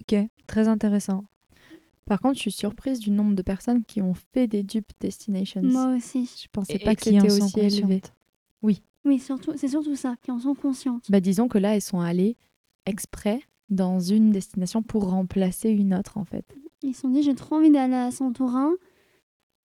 Ok, 0.00 0.16
très 0.46 0.68
intéressant. 0.68 1.24
Par 2.06 2.20
contre, 2.20 2.36
je 2.36 2.40
suis 2.40 2.52
surprise 2.52 2.98
du 2.98 3.10
nombre 3.10 3.34
de 3.36 3.42
personnes 3.42 3.84
qui 3.84 4.02
ont 4.02 4.14
fait 4.14 4.48
des 4.48 4.62
dupe 4.62 4.90
destinations. 4.98 5.62
Moi 5.62 5.94
aussi. 5.94 6.28
Je 6.42 6.48
pensais 6.50 6.78
pas 6.78 6.94
qu'ils 6.96 7.16
étaient 7.16 7.30
aussi 7.30 7.60
élevés. 7.60 8.02
Oui. 8.62 8.82
Oui, 9.04 9.18
surtout, 9.18 9.52
c'est 9.56 9.68
surtout 9.68 9.96
ça, 9.96 10.16
qui 10.22 10.30
en 10.30 10.38
sont 10.38 10.54
conscientes. 10.54 11.10
Bah, 11.10 11.20
disons 11.20 11.48
que 11.48 11.58
là, 11.58 11.74
elles 11.74 11.82
sont 11.82 12.00
allées 12.00 12.36
exprès 12.86 13.40
dans 13.68 14.00
une 14.00 14.32
destination 14.32 14.82
pour 14.82 15.10
remplacer 15.10 15.70
une 15.70 15.94
autre, 15.94 16.18
en 16.18 16.24
fait. 16.24 16.44
Ils 16.82 16.94
se 16.94 17.02
sont 17.02 17.08
dit, 17.08 17.22
j'ai 17.22 17.34
trop 17.34 17.56
envie 17.56 17.70
d'aller 17.70 17.94
à 17.94 18.10
Santorin. 18.10 18.72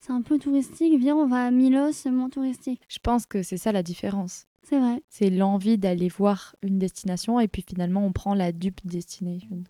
C'est 0.00 0.12
un 0.12 0.22
peu 0.22 0.38
touristique. 0.38 0.98
Viens, 0.98 1.16
on 1.16 1.26
va 1.26 1.46
à 1.46 1.50
Milos, 1.50 1.92
c'est 1.92 2.10
moins 2.10 2.28
touristique. 2.28 2.82
Je 2.88 2.98
pense 2.98 3.24
que 3.26 3.42
c'est 3.42 3.56
ça 3.56 3.72
la 3.72 3.82
différence. 3.82 4.46
C'est 4.62 4.78
vrai. 4.78 5.02
C'est 5.08 5.30
l'envie 5.30 5.78
d'aller 5.78 6.08
voir 6.08 6.56
une 6.62 6.78
destination 6.78 7.40
et 7.40 7.48
puis 7.48 7.64
finalement 7.66 8.04
on 8.04 8.12
prend 8.12 8.34
la 8.34 8.52
dupe 8.52 8.80
destination. 8.86 9.64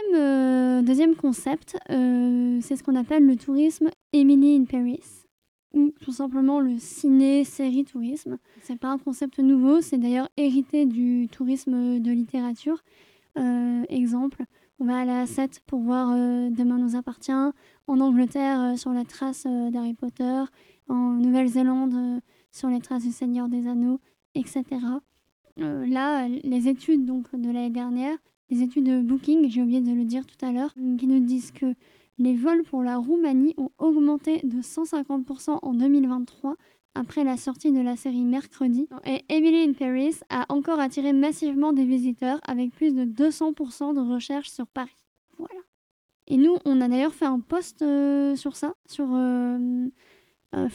Deuxième, 0.00 0.20
euh, 0.20 0.82
deuxième 0.82 1.14
concept, 1.14 1.76
euh, 1.90 2.58
c'est 2.62 2.76
ce 2.76 2.82
qu'on 2.82 2.96
appelle 2.96 3.26
le 3.26 3.36
tourisme 3.36 3.90
Emily 4.12 4.56
in 4.56 4.64
Paris. 4.64 5.02
ou 5.72 5.92
tout 6.00 6.12
simplement 6.12 6.58
le 6.58 6.78
ciné-série-tourisme. 6.78 8.38
C'est 8.62 8.78
pas 8.78 8.88
un 8.88 8.98
concept 8.98 9.38
nouveau, 9.38 9.80
c'est 9.80 9.98
d'ailleurs 9.98 10.28
hérité 10.36 10.84
du 10.84 11.28
tourisme 11.30 12.00
de 12.00 12.10
littérature. 12.10 12.82
Euh, 13.38 13.84
exemple, 13.88 14.44
on 14.80 14.84
va 14.84 14.98
aller 14.98 15.12
à 15.12 15.26
7 15.26 15.60
pour 15.66 15.80
voir 15.80 16.08
Demain 16.08 16.78
nous 16.78 16.96
appartient, 16.96 17.32
en 17.32 18.00
Angleterre 18.00 18.76
sur 18.76 18.92
la 18.92 19.04
trace 19.04 19.46
d'Harry 19.46 19.94
Potter, 19.94 20.42
en 20.88 21.12
Nouvelle-Zélande 21.12 22.20
sur 22.50 22.68
les 22.68 22.80
traces 22.80 23.04
du 23.04 23.12
Seigneur 23.12 23.48
des 23.48 23.68
Anneaux, 23.68 24.00
etc. 24.34 24.64
là, 25.56 26.26
les 26.28 26.68
études 26.68 27.04
donc, 27.04 27.32
de 27.32 27.50
l'année 27.50 27.70
dernière, 27.70 28.16
les 28.50 28.62
études 28.62 28.84
de 28.84 29.00
Booking, 29.00 29.48
j'ai 29.48 29.62
oublié 29.62 29.80
de 29.80 29.92
le 29.92 30.04
dire 30.04 30.26
tout 30.26 30.44
à 30.44 30.52
l'heure, 30.52 30.74
qui 30.98 31.06
nous 31.06 31.20
disent 31.20 31.52
que 31.52 31.74
les 32.18 32.34
vols 32.36 32.64
pour 32.64 32.82
la 32.82 32.98
Roumanie 32.98 33.54
ont 33.56 33.70
augmenté 33.78 34.40
de 34.44 34.60
150% 34.60 35.58
en 35.62 35.74
2023 35.74 36.56
après 36.94 37.24
la 37.24 37.36
sortie 37.36 37.72
de 37.72 37.80
la 37.80 37.96
série 37.96 38.24
Mercredi. 38.24 38.88
Et 39.06 39.22
Emily 39.28 39.62
in 39.62 39.72
Paris 39.72 40.16
a 40.28 40.44
encore 40.48 40.80
attiré 40.80 41.12
massivement 41.12 41.72
des 41.72 41.84
visiteurs 41.84 42.40
avec 42.46 42.72
plus 42.72 42.94
de 42.94 43.04
200% 43.04 43.94
de 43.94 44.00
recherches 44.00 44.50
sur 44.50 44.66
Paris. 44.66 44.90
Voilà. 45.38 45.60
Et 46.26 46.36
nous, 46.36 46.56
on 46.64 46.80
a 46.80 46.88
d'ailleurs 46.88 47.14
fait 47.14 47.26
un 47.26 47.40
post 47.40 47.82
euh, 47.82 48.36
sur 48.36 48.56
ça, 48.56 48.74
sur 48.86 49.06
euh, 49.12 49.88
euh 50.54 50.68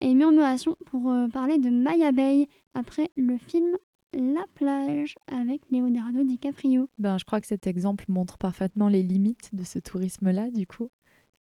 et 0.00 0.14
Murmuration 0.14 0.76
pour 0.86 1.10
euh, 1.10 1.28
parler 1.28 1.58
de 1.58 1.70
Maya 1.70 2.12
Bay 2.12 2.48
après 2.74 3.10
le 3.16 3.36
film 3.36 3.76
La 4.16 4.44
plage 4.54 5.14
avec 5.26 5.62
Leonardo 5.70 6.24
DiCaprio. 6.24 6.88
Ben, 6.98 7.18
je 7.18 7.24
crois 7.24 7.40
que 7.40 7.46
cet 7.46 7.66
exemple 7.66 8.06
montre 8.08 8.38
parfaitement 8.38 8.88
les 8.88 9.02
limites 9.02 9.54
de 9.54 9.62
ce 9.62 9.78
tourisme-là, 9.78 10.50
du 10.50 10.66
coup. 10.66 10.88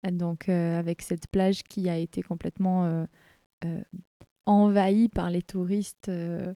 Donc, 0.09 0.47
avec 0.47 1.01
cette 1.01 1.27
plage 1.27 1.63
qui 1.63 1.89
a 1.89 1.97
été 1.97 2.21
complètement 2.21 3.05
envahi 4.45 5.09
par 5.09 5.29
les 5.29 5.41
touristes 5.41 6.09
euh, 6.09 6.53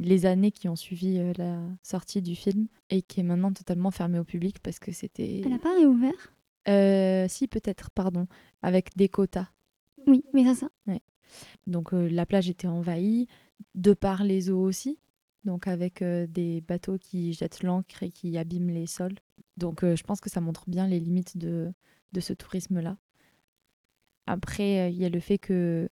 les 0.00 0.26
années 0.26 0.50
qui 0.52 0.68
ont 0.68 0.76
suivi 0.76 1.18
euh, 1.18 1.32
la 1.38 1.60
sortie 1.82 2.22
du 2.22 2.36
film 2.36 2.68
et 2.90 3.02
qui 3.02 3.20
est 3.20 3.22
maintenant 3.22 3.52
totalement 3.52 3.90
fermé 3.90 4.18
au 4.18 4.24
public 4.24 4.58
parce 4.62 4.78
que 4.78 4.92
c'était. 4.92 5.40
Elle 5.40 5.50
n'a 5.50 5.58
pas 5.58 5.74
réouvert? 5.74 6.34
Euh, 6.68 7.26
Si, 7.28 7.48
peut-être, 7.48 7.90
pardon, 7.90 8.26
avec 8.62 8.96
des 8.96 9.08
quotas. 9.08 9.48
Oui, 10.06 10.24
mais 10.32 10.44
c'est 10.44 10.66
ça. 10.66 10.68
Donc 11.66 11.90
la 11.92 12.24
plage 12.24 12.48
était 12.48 12.68
envahie, 12.68 13.26
de 13.74 13.92
par 13.92 14.24
les 14.24 14.50
eaux 14.50 14.62
aussi, 14.62 14.98
donc 15.44 15.66
avec 15.66 16.02
des 16.02 16.60
bateaux 16.62 16.98
qui 16.98 17.32
jettent 17.32 17.62
l'encre 17.62 18.02
et 18.02 18.10
qui 18.10 18.36
abîment 18.38 18.70
les 18.70 18.86
sols. 18.86 19.16
Donc 19.56 19.82
je 19.82 20.02
pense 20.02 20.20
que 20.20 20.30
ça 20.30 20.40
montre 20.40 20.64
bien 20.68 20.86
les 20.86 21.00
limites 21.00 21.36
de, 21.36 21.72
de 22.12 22.20
ce 22.20 22.32
tourisme-là. 22.32 22.96
Après, 24.26 24.92
il 24.92 24.98
y 24.98 25.04
a 25.04 25.08
le 25.08 25.20
fait 25.20 25.38
que 25.38 25.88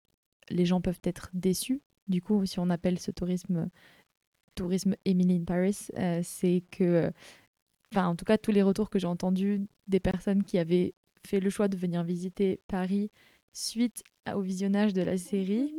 les 0.50 0.66
gens 0.66 0.82
peuvent 0.82 1.02
être 1.04 1.30
déçus. 1.34 1.82
Du 2.08 2.22
coup, 2.22 2.46
si 2.46 2.60
on 2.60 2.70
appelle 2.70 3.00
ce 3.00 3.12
tourisme 3.12 3.70
tourisme 4.60 4.96
Emily 5.06 5.38
in 5.38 5.46
Paris, 5.46 5.88
euh, 5.98 6.20
c'est 6.24 6.64
que, 6.72 7.12
enfin, 7.92 8.08
en 8.08 8.16
tout 8.16 8.26
cas, 8.26 8.38
tous 8.38 8.52
les 8.52 8.62
retours 8.62 8.90
que 8.90 9.00
j'ai 9.00 9.08
entendus 9.08 9.62
des 9.88 10.00
personnes 10.00 10.44
qui 10.44 10.58
avaient 10.58 10.94
fait 11.26 11.40
le 11.40 11.50
choix 11.50 11.68
de 11.68 11.78
venir 11.78 12.04
visiter 12.04 12.60
Paris 12.68 13.10
suite 13.54 14.04
au 14.34 14.42
visionnage 14.42 14.94
de 14.94 15.02
la 15.02 15.18
série, 15.18 15.74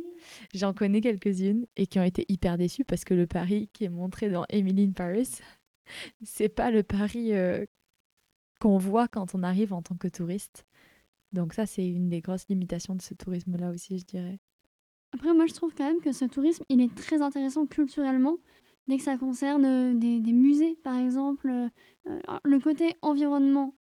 j'en 0.53 0.73
connais 0.73 1.01
quelques-unes 1.01 1.65
et 1.75 1.87
qui 1.87 1.99
ont 1.99 2.03
été 2.03 2.25
hyper 2.29 2.57
déçues 2.57 2.85
parce 2.85 3.03
que 3.03 3.13
le 3.13 3.27
Paris 3.27 3.69
qui 3.73 3.85
est 3.85 3.89
montré 3.89 4.29
dans 4.29 4.45
Emily 4.49 4.85
in 4.85 4.91
Paris, 4.91 5.39
c'est 6.23 6.49
pas 6.49 6.71
le 6.71 6.83
Paris 6.83 7.33
euh, 7.33 7.65
qu'on 8.59 8.77
voit 8.77 9.07
quand 9.07 9.35
on 9.35 9.43
arrive 9.43 9.73
en 9.73 9.81
tant 9.81 9.95
que 9.95 10.07
touriste. 10.07 10.65
Donc 11.33 11.53
ça, 11.53 11.65
c'est 11.65 11.87
une 11.87 12.09
des 12.09 12.21
grosses 12.21 12.47
limitations 12.49 12.95
de 12.95 13.01
ce 13.01 13.13
tourisme-là 13.13 13.69
aussi, 13.69 13.97
je 13.97 14.05
dirais. 14.05 14.39
Après, 15.13 15.33
moi, 15.33 15.45
je 15.45 15.53
trouve 15.53 15.73
quand 15.75 15.85
même 15.85 16.01
que 16.01 16.11
ce 16.11 16.25
tourisme, 16.25 16.63
il 16.69 16.81
est 16.81 16.93
très 16.95 17.21
intéressant 17.21 17.65
culturellement, 17.65 18.37
dès 18.87 18.97
que 18.97 19.03
ça 19.03 19.17
concerne 19.17 19.65
euh, 19.65 19.93
des, 19.93 20.19
des 20.19 20.33
musées, 20.33 20.77
par 20.83 20.97
exemple. 20.97 21.49
Euh, 21.49 21.69
euh, 22.07 22.19
le 22.43 22.59
côté 22.59 22.95
environnement, 23.01 23.75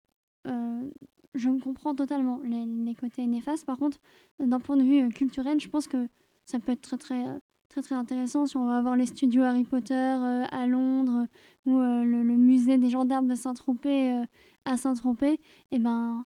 je 1.35 1.49
comprends 1.61 1.95
totalement 1.95 2.41
les, 2.43 2.65
les, 2.67 2.95
côtés 2.95 3.27
néfastes. 3.27 3.65
Par 3.65 3.79
contre, 3.79 3.99
d'un 4.41 4.59
point 4.59 4.77
de 4.77 4.83
vue 4.83 5.09
culturel, 5.11 5.61
je 5.61 5.69
pense 5.69 5.87
que 5.87 6.09
ça 6.51 6.59
peut 6.59 6.73
être 6.73 6.83
très, 6.83 6.99
très, 6.99 7.25
très, 7.69 7.83
très 7.83 7.95
intéressant 7.95 8.47
si 8.47 8.57
on 8.57 8.67
va 8.67 8.79
avoir 8.79 8.97
les 8.97 9.07
studios 9.07 9.43
Harry 9.43 9.65
Potter 9.65 9.95
à 9.95 10.67
Londres 10.67 11.27
ou 11.67 11.79
le, 11.79 12.23
le, 12.23 12.37
musée 12.37 12.79
des 12.79 12.91
gendarmes 12.91 13.29
de 13.29 13.35
Saint-Tropez 13.35 14.25
à 14.65 14.77
Saint-Tropez. 14.77 15.35
Et 15.35 15.41
eh 15.73 15.79
ben, 15.79 16.25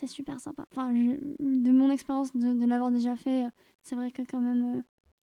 c'est 0.00 0.06
super 0.06 0.40
sympa. 0.40 0.64
Enfin, 0.72 0.92
de 0.92 1.70
mon 1.70 1.90
expérience 1.90 2.34
de, 2.34 2.66
l'avoir 2.66 2.90
déjà 2.90 3.16
fait, 3.16 3.44
c'est 3.82 3.96
vrai 3.96 4.10
que 4.10 4.22
quand 4.22 4.40
même, 4.40 4.78
euh, 4.78 4.82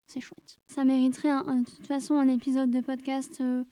c'est 0.07 0.21
chouette. 0.21 0.59
Ça 0.69 0.85
mériterait 0.85 1.31
de 1.31 1.65
toute 1.65 1.87
façon 1.87 2.15
un 2.15 2.29
épisode 2.29 2.71
de 2.71 2.81
podcast 2.81 3.41
euh, 3.41 3.65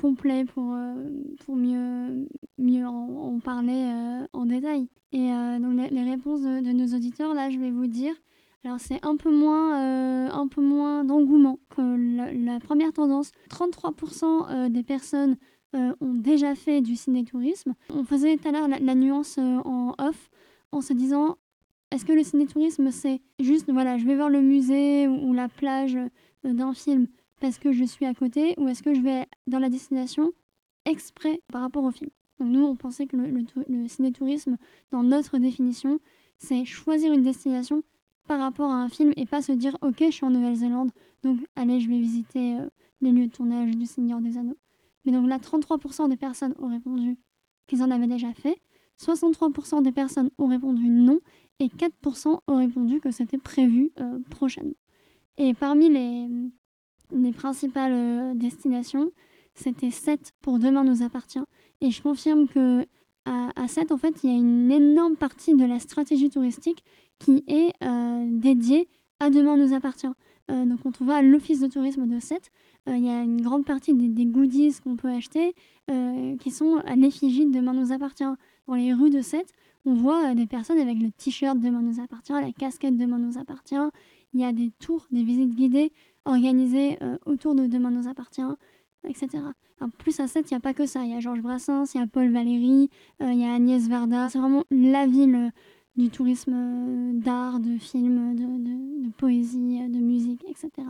complet 0.00 0.44
pour, 0.44 0.72
euh, 0.74 1.10
pour 1.44 1.56
mieux, 1.56 2.28
mieux 2.58 2.86
en, 2.86 3.40
parler 3.40 3.90
en 4.32 4.46
détail. 4.46 4.88
Et 5.10 5.28
donc 5.60 5.90
les, 5.90 6.02
réponses 6.02 6.42
de, 6.42 6.72
nos 6.72 6.96
auditeurs, 6.96 7.34
là, 7.34 7.50
je 7.50 7.58
vais 7.58 7.70
vous 7.70 7.86
dire. 7.86 8.14
Alors 8.64 8.80
c'est 8.80 9.04
un 9.04 9.16
peu 9.16 9.30
moins, 9.30 10.30
un 10.30 10.48
peu 10.48 10.62
moins 10.62 11.04
d'engouement 11.04 11.58
que 11.68 11.82
la, 11.82 12.60
première 12.60 12.92
tendance. 12.92 13.30
33% 13.50 14.70
des 14.70 14.82
personnes 14.82 15.36
ont 15.74 16.14
déjà 16.14 16.54
fait 16.54 16.80
du 16.80 16.96
ciné-tourisme. 16.96 17.74
On 17.90 18.04
faisait 18.04 18.36
tout 18.36 18.48
à 18.48 18.52
l'heure 18.52 18.68
la, 18.68 18.94
nuance 18.94 19.38
en 19.38 19.94
off 19.98 20.30
en 20.72 20.80
se 20.80 20.94
disant 20.94 21.36
est-ce 21.94 22.04
que 22.04 22.12
le 22.12 22.24
ciné-tourisme, 22.24 22.90
c'est 22.90 23.20
juste, 23.38 23.70
voilà, 23.70 23.98
je 23.98 24.04
vais 24.04 24.16
voir 24.16 24.28
le 24.28 24.40
musée 24.40 25.06
ou, 25.06 25.32
la 25.32 25.48
plage 25.48 25.94
euh, 25.94 26.52
d'un 26.52 26.74
film 26.74 27.06
parce 27.40 27.58
que 27.58 27.70
je 27.70 27.84
suis 27.84 28.04
à 28.04 28.14
côté, 28.14 28.54
ou 28.58 28.66
est-ce 28.66 28.82
que 28.82 28.94
je 28.94 29.00
vais 29.00 29.26
dans 29.46 29.60
la 29.60 29.68
destination 29.68 30.32
exprès 30.86 31.40
par 31.52 31.60
rapport 31.60 31.84
au 31.84 31.92
film? 31.92 32.10
Donc 32.40 32.48
nous, 32.48 32.64
on 32.64 32.74
pensait 32.74 33.06
que 33.06 33.16
le, 33.16 33.44
le, 33.68 33.86
ciné-tourisme, 33.86 34.56
dans 34.90 35.04
notre 35.04 35.38
définition, 35.38 36.00
c'est 36.38 36.64
choisir 36.64 37.12
une 37.12 37.22
destination 37.22 37.84
par 38.26 38.40
rapport 38.40 38.70
à 38.70 38.76
un 38.76 38.88
film 38.88 39.12
et 39.16 39.26
pas 39.26 39.42
se 39.42 39.52
dire, 39.52 39.76
ok, 39.82 39.96
je 40.00 40.10
suis 40.10 40.24
en 40.24 40.30
Nouvelle-Zélande, 40.30 40.90
donc 41.22 41.40
allez, 41.56 41.80
je 41.80 41.88
vais 41.88 41.98
visiter 41.98 42.56
euh, 42.56 42.68
les 43.00 43.12
lieux 43.12 43.26
de 43.26 43.32
tournage 43.32 43.76
du 43.76 43.86
Seigneur 43.86 44.20
des 44.20 44.38
Anneaux. 44.38 44.58
Mais 45.04 45.12
donc 45.12 45.28
là, 45.28 45.38
33% 45.38 46.08
des 46.08 46.16
personnes 46.16 46.54
ont 46.58 46.68
répondu 46.68 47.18
qu'ils 47.66 47.82
en 47.82 47.90
avaient 47.90 48.06
déjà 48.06 48.32
fait. 48.32 48.60
63% 49.00 49.82
des 49.82 49.92
personnes 49.92 50.30
ont 50.38 50.46
répondu 50.46 50.88
non 50.88 51.18
et 51.58 51.66
4% 51.66 52.40
ont 52.46 52.56
répondu 52.56 53.00
que 53.00 53.10
c'était 53.10 53.38
prévu 53.38 53.90
euh, 54.00 54.18
prochainement. 54.30 54.74
Et 55.36 55.52
parmi 55.52 55.88
les, 55.88 56.28
les 57.12 57.32
principales 57.32 57.92
euh, 57.92 58.34
destinations, 58.34 59.10
c'était 59.54 59.90
7 59.90 60.32
pour 60.40 60.58
Demain 60.58 60.84
nous 60.84 61.02
appartient. 61.02 61.42
Et 61.80 61.90
je 61.90 62.02
confirme 62.02 62.48
que 62.48 62.86
à, 63.24 63.50
à 63.56 63.68
7, 63.68 63.92
en 63.92 63.96
fait, 63.96 64.22
il 64.22 64.30
y 64.30 64.32
a 64.32 64.36
une 64.36 64.70
énorme 64.70 65.16
partie 65.16 65.54
de 65.54 65.64
la 65.64 65.78
stratégie 65.78 66.30
touristique 66.30 66.84
qui 67.18 67.44
est 67.46 67.72
euh, 67.82 68.26
dédiée 68.30 68.88
à 69.20 69.30
Demain 69.30 69.56
nous 69.56 69.74
appartient. 69.74 70.10
donc 70.48 70.82
quand 70.82 71.00
on 71.00 71.04
va 71.04 71.16
à 71.16 71.22
l'office 71.22 71.60
de 71.60 71.68
tourisme 71.68 72.06
de 72.06 72.18
7, 72.18 72.50
il 72.88 73.04
y 73.04 73.08
a 73.08 73.22
une 73.22 73.40
grande 73.40 73.64
partie 73.64 73.94
des, 73.94 74.26
goodies 74.26 74.74
qu'on 74.82 74.96
peut 74.96 75.08
acheter 75.08 75.54
qui 76.40 76.50
sont 76.50 76.82
à 76.84 76.96
l'effigie 76.96 77.46
de 77.46 77.52
Demain 77.52 77.72
nous 77.72 77.92
appartient. 77.92 78.24
Dans 78.66 78.74
les 78.74 78.92
rues 78.92 79.10
de 79.10 79.22
7, 79.22 79.46
on 79.86 79.94
voit 79.94 80.30
euh, 80.30 80.34
des 80.34 80.46
personnes 80.46 80.78
avec 80.78 80.98
le 80.98 81.10
t-shirt 81.10 81.58
Demain 81.58 81.82
nous 81.82 82.00
appartient, 82.00 82.32
la 82.32 82.52
casquette 82.52 82.96
Demain 82.96 83.18
nous 83.18 83.38
appartient. 83.38 83.74
Il 84.32 84.40
y 84.40 84.44
a 84.44 84.52
des 84.52 84.70
tours, 84.80 85.06
des 85.10 85.22
visites 85.22 85.54
guidées 85.54 85.92
organisées 86.24 86.98
euh, 87.02 87.18
autour 87.26 87.54
de 87.54 87.66
Demain 87.66 87.90
nous 87.90 88.08
appartient, 88.08 88.42
etc. 89.08 89.42
En 89.80 89.88
plus 89.90 90.20
à 90.20 90.26
7, 90.26 90.50
il 90.50 90.54
n'y 90.54 90.58
a 90.58 90.60
pas 90.60 90.74
que 90.74 90.86
ça. 90.86 91.04
Il 91.04 91.10
y 91.10 91.14
a 91.14 91.20
Georges 91.20 91.42
Brassens, 91.42 91.94
il 91.94 92.00
y 92.00 92.02
a 92.02 92.06
Paul 92.06 92.30
Valéry, 92.30 92.90
euh, 93.22 93.32
il 93.32 93.40
y 93.40 93.44
a 93.44 93.52
Agnès 93.52 93.88
Varda. 93.88 94.28
C'est 94.28 94.38
vraiment 94.38 94.64
la 94.70 95.06
ville 95.06 95.52
du 95.96 96.10
tourisme 96.10 97.12
d'art, 97.20 97.60
de 97.60 97.78
film, 97.78 98.34
de, 98.34 99.04
de, 99.04 99.10
poésie, 99.10 99.88
de 99.88 99.98
musique, 99.98 100.44
etc. 100.48 100.88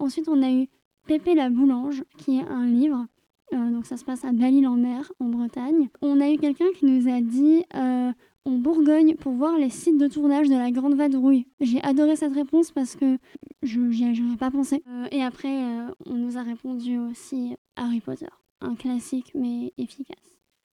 ensuite, 0.00 0.28
on 0.28 0.42
a 0.42 0.50
eu 0.50 0.66
Pépé 1.06 1.34
la 1.34 1.50
Boulange, 1.50 2.02
qui 2.18 2.38
est 2.38 2.48
un 2.48 2.66
livre 2.66 3.06
euh, 3.52 3.70
donc 3.70 3.86
ça 3.86 3.96
se 3.96 4.04
passe 4.04 4.24
à 4.24 4.32
Belle-Île-en-Mer, 4.32 5.12
en 5.20 5.26
Bretagne. 5.26 5.88
On 6.02 6.20
a 6.20 6.30
eu 6.30 6.36
quelqu'un 6.36 6.70
qui 6.78 6.86
nous 6.86 7.08
a 7.08 7.20
dit 7.20 7.64
euh, 7.74 8.12
en 8.44 8.50
Bourgogne 8.50 9.14
pour 9.16 9.32
voir 9.32 9.56
les 9.56 9.70
sites 9.70 9.98
de 9.98 10.08
tournage 10.08 10.48
de 10.48 10.54
la 10.54 10.70
Grande 10.70 10.94
Vadrouille. 10.94 11.46
J'ai 11.60 11.82
adoré 11.82 12.16
cette 12.16 12.34
réponse 12.34 12.72
parce 12.72 12.96
que 12.96 13.18
je 13.62 13.80
n'y 13.80 14.04
avais 14.04 14.36
pas 14.36 14.50
pensé. 14.50 14.82
Euh, 14.88 15.06
et 15.12 15.22
après, 15.22 15.62
on 16.06 16.14
nous 16.14 16.38
a 16.38 16.42
répondu 16.42 16.98
aussi 16.98 17.56
Harry 17.76 18.00
Potter, 18.00 18.26
un 18.60 18.74
classique 18.74 19.32
mais 19.34 19.72
efficace. 19.78 20.16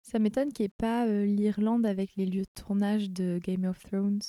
Ça 0.03 0.19
m'étonne 0.19 0.53
qu'il 0.53 0.65
n'y 0.65 0.67
ait 0.67 0.75
pas 0.77 1.07
l'Irlande 1.07 1.87
avec 1.87 2.17
les 2.17 2.27
lieux 2.27 2.43
de 2.43 2.62
tournage 2.62 3.11
de 3.11 3.39
Game 3.43 3.65
of 3.65 3.79
Thrones 3.81 4.21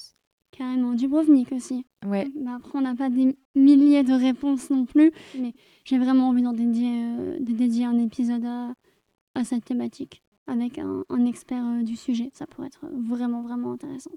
carrément 0.51 0.93
Dubrovnik 0.93 1.51
aussi. 1.51 1.85
Après, 2.01 2.27
on 2.73 2.81
n'a 2.81 2.95
pas 2.95 3.09
des 3.09 3.35
milliers 3.55 4.03
de 4.03 4.13
réponses 4.13 4.69
non 4.69 4.85
plus, 4.85 5.11
mais 5.39 5.53
j'ai 5.85 5.97
vraiment 5.97 6.29
envie 6.29 6.43
d'en 6.43 6.53
dédier, 6.53 7.03
euh, 7.03 7.39
de 7.39 7.51
dédier 7.53 7.85
un 7.85 7.97
épisode 7.97 8.45
à, 8.45 9.43
cette 9.43 9.65
thématique 9.65 10.21
avec 10.47 10.77
un, 10.77 11.25
expert 11.25 11.63
euh, 11.65 11.83
du 11.83 11.95
sujet. 11.95 12.29
Ça 12.33 12.45
pourrait 12.45 12.67
être 12.67 12.85
vraiment, 12.93 13.41
vraiment 13.41 13.71
intéressant. 13.71 14.11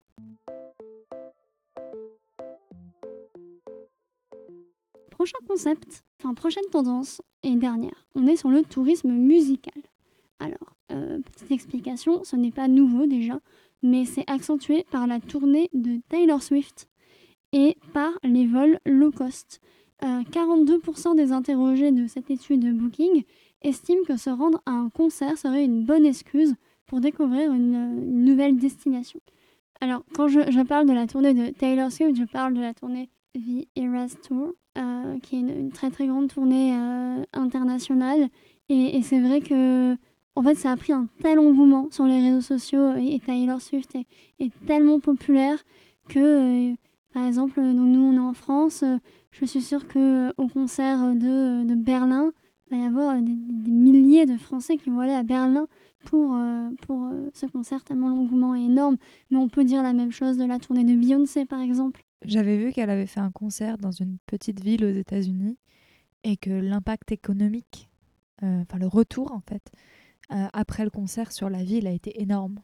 Prochain 5.11 5.39
concept, 5.47 6.03
enfin 6.21 6.35
prochaine 6.35 6.65
tendance 6.73 7.23
et 7.45 7.55
dernière, 7.55 8.07
on 8.15 8.27
est 8.27 8.37
sur 8.37 8.51
le 8.51 8.63
tourisme 8.63 9.13
musical. 9.13 9.83
Alors, 10.41 10.75
euh, 10.91 11.21
petite 11.21 11.53
explication, 11.53 12.25
ce 12.25 12.37
n'est 12.37 12.51
pas 12.51 12.69
nouveau 12.69 13.07
déjà 13.07 13.39
mais 13.85 14.07
c'est 14.07 14.29
accentué 14.29 14.85
par 14.91 15.07
la 15.07 15.21
tournée 15.21 15.69
de 15.75 16.01
Taylor 16.09 16.43
Swift 16.43 16.89
et 17.53 17.77
par 17.93 18.11
les 18.25 18.47
vols 18.47 18.81
low 18.87 19.13
cost. 19.13 19.61
42% 20.03 21.11
euh, 21.11 21.15
des 21.15 21.31
interrogés 21.31 21.93
de 21.93 22.07
cette 22.07 22.31
étude 22.31 22.61
de 22.61 22.73
Booking 22.73 23.23
estiment 23.63 24.05
que 24.05 24.17
se 24.17 24.31
rendre 24.31 24.61
à 24.67 24.73
un 24.73 24.89
concert 24.89 25.39
serait 25.39 25.65
une 25.65 25.85
bonne 25.85 26.05
excuse 26.05 26.55
pour 26.87 27.01
découvrir 27.01 27.53
une, 27.53 28.25
nouvelle 28.25 28.57
destination. 28.57 29.21
Alors, 29.81 30.03
quand 30.15 30.29
je, 30.29 30.63
parle 30.63 30.87
de 30.87 30.93
la 30.93 31.07
tournée 31.07 31.35
de 31.35 31.51
Taylor 31.51 31.93
Swift, 31.93 32.17
je 32.17 32.25
parle 32.25 32.55
de 32.55 32.61
la 32.61 32.75
tournée 32.75 33.11
The 33.35 33.69
Eras 33.77 34.17
Tour, 34.27 34.55
euh, 34.79 35.19
qui 35.21 35.37
est 35.37 35.41
une, 35.41 35.71
très 35.71 35.91
très 35.91 36.07
grande 36.07 36.29
tournée 36.29 36.75
euh, 36.75 37.23
internationale. 37.35 38.29
Et, 38.71 39.03
c'est 39.03 39.21
vrai 39.21 39.41
que 39.41 39.95
en 40.37 40.43
fait, 40.43 40.55
ça 40.57 40.73
a 40.73 40.77
pris 40.77 40.93
un 40.93 41.09
tel 41.23 41.39
engouement 41.39 41.89
sur 41.91 42.07
les 42.07 42.21
réseaux 42.21 42.41
sociaux 42.41 42.95
et, 42.97 43.21
Taylor 43.25 43.61
Swift 43.61 43.95
est, 43.95 44.53
tellement 44.67 45.01
populaire 45.01 45.59
que 46.09 46.75
par 47.15 47.25
exemple, 47.27 47.61
nous, 47.61 48.03
on 48.03 48.17
est 48.17 48.19
en 48.19 48.35
France. 48.35 48.83
Euh, 48.83 48.99
je 49.31 49.45
suis 49.45 49.63
sûre 49.63 49.87
qu'au 49.87 50.01
euh, 50.01 50.33
concert 50.53 51.15
de, 51.15 51.75
Berlin, 51.77 52.33
il 52.67 52.77
va 52.77 52.83
y 52.83 52.87
avoir 52.87 53.23
des, 53.23 53.31
milliers 53.71 54.27
de 54.27 54.37
Français 54.37 54.77
qui 54.77 54.91
vont 54.91 54.99
aller 54.99 55.13
à 55.13 55.23
Berlin 55.23 55.69
pour, 56.07 56.35
euh, 56.35 56.69
pour 56.83 57.09
ce 57.33 57.47
concert, 57.47 57.85
tellement 57.85 58.09
l'engouement 58.09 58.57
est 58.57 58.65
énorme. 58.65 58.97
Mais 59.31 59.39
on 59.39 59.49
peut 59.49 59.65
dire 59.65 59.83
la 59.85 59.93
même 59.93 60.11
chose 60.11 60.37
de 60.37 60.45
la 60.45 60.59
tournée 60.59 60.83
de 60.83 60.95
Beyoncé, 60.95 61.47
par 61.47 61.61
exemple. 61.61 62.03
J'avais 62.25 62.59
vu 62.59 62.73
qu'elle 62.73 62.91
avait 62.91 63.07
fait 63.07 63.21
un 63.21 63.31
concert 63.31 63.79
dans 63.79 63.93
une 63.93 64.19
petite 64.27 64.61
ville 64.61 64.85
aux 64.85 64.91
États-Unis 64.93 65.57
et 66.25 66.37
que 66.37 66.51
l'impact 66.51 67.13
économique, 67.13 67.89
enfin 68.43 68.79
le 68.79 68.87
retour 68.87 69.33
en 69.33 69.41
fait, 69.41 69.71
après 70.31 70.85
le 70.85 70.91
concert 70.91 71.33
sur 71.33 71.51
la 71.51 71.63
ville 71.63 71.87
a 71.87 71.93
été 71.93 72.21
énorme. 72.21 72.61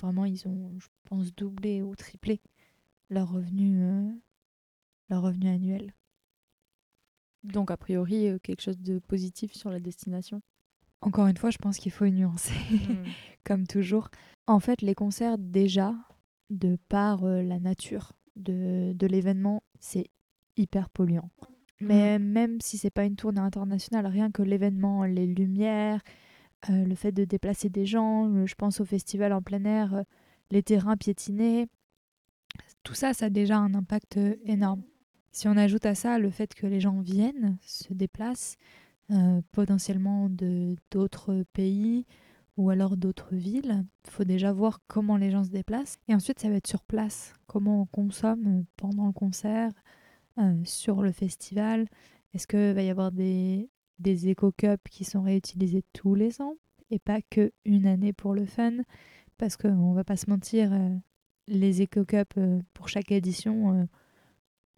vraiment, 0.00 0.24
ils 0.24 0.46
ont, 0.46 0.78
je 0.78 0.88
pense, 1.04 1.34
doublé 1.34 1.82
ou 1.82 1.94
triplé 1.96 2.40
leur 3.12 3.30
revenu, 3.30 3.82
euh, 3.82 4.10
leur 5.10 5.22
revenu 5.22 5.48
annuel. 5.48 5.92
Donc 7.44 7.70
a 7.70 7.76
priori 7.76 8.28
euh, 8.28 8.38
quelque 8.38 8.62
chose 8.62 8.78
de 8.78 8.98
positif 8.98 9.52
sur 9.52 9.70
la 9.70 9.80
destination. 9.80 10.40
Encore 11.00 11.26
une 11.26 11.36
fois, 11.36 11.50
je 11.50 11.58
pense 11.58 11.78
qu'il 11.78 11.92
faut 11.92 12.06
nuancer, 12.06 12.54
mm. 12.70 13.04
comme 13.44 13.66
toujours. 13.66 14.08
En 14.46 14.60
fait, 14.60 14.82
les 14.82 14.94
concerts 14.94 15.38
déjà, 15.38 15.94
de 16.50 16.76
par 16.88 17.24
euh, 17.24 17.42
la 17.42 17.58
nature 17.58 18.12
de, 18.36 18.92
de 18.94 19.06
l'événement, 19.06 19.62
c'est 19.78 20.06
hyper 20.56 20.90
polluant. 20.90 21.30
Mais 21.80 22.18
mm. 22.18 22.22
même 22.22 22.60
si 22.60 22.78
c'est 22.78 22.90
pas 22.90 23.04
une 23.04 23.16
tournée 23.16 23.40
internationale, 23.40 24.06
rien 24.06 24.30
que 24.30 24.42
l'événement, 24.42 25.04
les 25.04 25.26
lumières, 25.26 26.02
le 26.68 26.94
fait 26.94 27.12
de 27.12 27.24
déplacer 27.24 27.68
des 27.68 27.86
gens, 27.86 28.46
je 28.46 28.54
pense 28.54 28.80
au 28.80 28.84
festival 28.84 29.32
en 29.32 29.42
plein 29.42 29.64
air, 29.64 30.04
les 30.50 30.62
terrains 30.62 30.96
piétinés, 30.96 31.66
tout 32.82 32.94
ça, 32.94 33.14
ça 33.14 33.26
a 33.26 33.30
déjà 33.30 33.58
un 33.58 33.74
impact 33.74 34.16
euh, 34.16 34.34
énorme. 34.44 34.82
Si 35.30 35.48
on 35.48 35.56
ajoute 35.56 35.86
à 35.86 35.94
ça 35.94 36.18
le 36.18 36.30
fait 36.30 36.54
que 36.54 36.66
les 36.66 36.80
gens 36.80 37.00
viennent, 37.00 37.56
se 37.62 37.94
déplacent, 37.94 38.56
euh, 39.10 39.40
potentiellement 39.52 40.28
de 40.28 40.76
d'autres 40.90 41.44
pays 41.52 42.06
ou 42.56 42.70
alors 42.70 42.96
d'autres 42.96 43.34
villes, 43.34 43.84
il 44.04 44.10
faut 44.10 44.24
déjà 44.24 44.52
voir 44.52 44.80
comment 44.88 45.16
les 45.16 45.30
gens 45.30 45.44
se 45.44 45.50
déplacent. 45.50 45.98
Et 46.08 46.14
ensuite, 46.14 46.38
ça 46.38 46.50
va 46.50 46.56
être 46.56 46.66
sur 46.66 46.82
place, 46.84 47.32
comment 47.46 47.82
on 47.82 47.86
consomme 47.86 48.64
pendant 48.76 49.06
le 49.06 49.12
concert, 49.12 49.70
euh, 50.38 50.60
sur 50.64 51.02
le 51.02 51.12
festival. 51.12 51.86
Est-ce 52.34 52.46
qu'il 52.46 52.74
va 52.74 52.82
y 52.82 52.90
avoir 52.90 53.10
des, 53.12 53.70
des 54.02 54.28
éco-cups 54.28 54.90
qui 54.90 55.04
sont 55.04 55.22
réutilisés 55.22 55.84
tous 55.92 56.14
les 56.14 56.40
ans 56.40 56.56
et 56.90 56.98
pas 56.98 57.20
que 57.22 57.52
une 57.64 57.86
année 57.86 58.12
pour 58.12 58.34
le 58.34 58.44
fun 58.44 58.72
Parce 59.38 59.56
qu'on 59.56 59.92
va 59.92 60.04
pas 60.04 60.16
se 60.16 60.28
mentir, 60.28 60.72
les 61.48 61.82
éco-cups 61.82 62.36
euh, 62.38 62.60
pour 62.74 62.88
chaque 62.88 63.12
édition, 63.12 63.74
euh, 63.74 63.84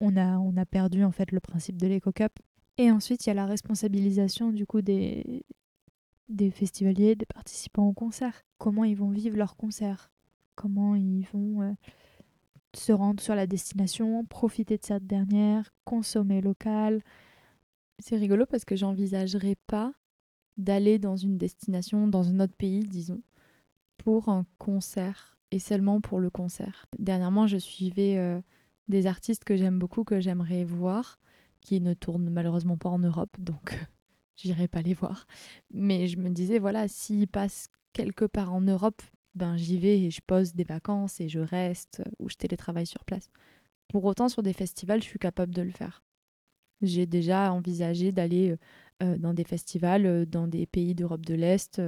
on, 0.01 0.17
a, 0.17 0.39
on 0.39 0.57
a 0.57 0.67
perdu 0.67 1.05
en 1.05 1.13
fait 1.13 1.33
le 1.33 1.41
principe 1.41 1.77
de 1.77 1.87
l'éco-cup. 1.87 2.33
Et 2.79 2.91
ensuite, 2.91 3.25
il 3.25 3.29
y 3.29 3.33
a 3.33 3.35
la 3.35 3.47
responsabilisation 3.47 4.51
du 4.51 4.67
coup 4.67 4.83
des, 4.83 5.45
des 6.29 6.51
festivaliers, 6.51 7.15
des 7.15 7.27
participants 7.27 7.87
au 7.87 7.93
concert. 7.93 8.43
Comment 8.59 8.85
ils 8.85 8.97
vont 8.97 9.11
vivre 9.11 9.37
leur 9.37 9.57
concert 9.57 10.11
Comment 10.57 10.95
ils 10.95 11.27
vont 11.33 11.63
euh, 11.63 11.73
se 12.75 12.93
rendre 12.93 13.23
sur 13.23 13.35
la 13.35 13.47
destination, 13.47 14.25
profiter 14.25 14.77
de 14.79 14.85
cette 14.85 15.07
dernière, 15.07 15.71
consommer 15.85 16.41
local. 16.41 17.03
C'est 17.99 18.17
rigolo 18.17 18.47
parce 18.47 18.65
que 18.65 18.77
j'envisagerais 18.77 19.57
pas 19.67 19.93
d'aller 20.57 20.99
dans 20.99 21.17
une 21.17 21.39
destination, 21.39 22.07
dans 22.07 22.29
un 22.29 22.41
autre 22.41 22.55
pays, 22.57 22.85
disons, 22.85 23.23
pour 23.99 24.29
un 24.29 24.47
concert 24.59 25.39
et 25.51 25.59
seulement 25.59 26.01
pour 26.01 26.21
le 26.21 26.31
concert. 26.31 26.87
Dernièrement, 26.99 27.47
je 27.47 27.57
suivais 27.57 28.17
euh, 28.19 28.41
des 28.89 29.07
artistes 29.07 29.45
que 29.45 29.57
j'aime 29.57 29.79
beaucoup, 29.79 30.05
que 30.05 30.21
j'aimerais 30.21 30.65
voir, 30.65 31.19
qui 31.61 31.81
ne 31.81 31.95
tournent 31.95 32.31
malheureusement 32.31 32.77
pas 32.77 32.89
en 32.89 32.99
Europe, 32.99 33.37
donc 33.39 33.79
j'irai 34.37 34.69
pas 34.69 34.83
les 34.83 34.95
voir. 34.95 35.27
Mais 35.73 36.07
je 36.07 36.19
me 36.19 36.31
disais, 36.31 36.59
voilà, 36.59 36.89
s'ils 36.89 37.29
passent 37.29 37.69
quelque 37.93 38.25
part 38.25 38.53
en 38.53 38.61
Europe, 38.61 39.03
ben 39.35 39.57
j'y 39.57 39.79
vais 39.79 39.99
et 40.01 40.11
je 40.11 40.21
pose 40.25 40.55
des 40.55 40.65
vacances 40.65 41.21
et 41.21 41.29
je 41.29 41.41
reste 41.41 42.03
ou 42.19 42.29
je 42.29 42.37
télétravaille 42.37 42.87
sur 42.87 43.05
place. 43.05 43.31
Pour 43.89 44.05
autant, 44.05 44.29
sur 44.29 44.43
des 44.43 44.53
festivals, 44.53 45.03
je 45.03 45.09
suis 45.09 45.19
capable 45.19 45.55
de 45.55 45.63
le 45.63 45.73
faire. 45.73 46.04
J'ai 46.85 47.07
déjà 47.07 47.53
envisagé 47.53 48.13
d'aller 48.13 48.51
euh, 48.51 48.57
euh, 49.03 49.19
dans 49.19 49.35
des 49.35 49.45
festivals 49.45 50.27
dans 50.27 50.47
des 50.47 50.67
pays 50.67 50.95
d'Europe 50.95 51.27
de 51.27 51.35
l'Est 51.35 51.83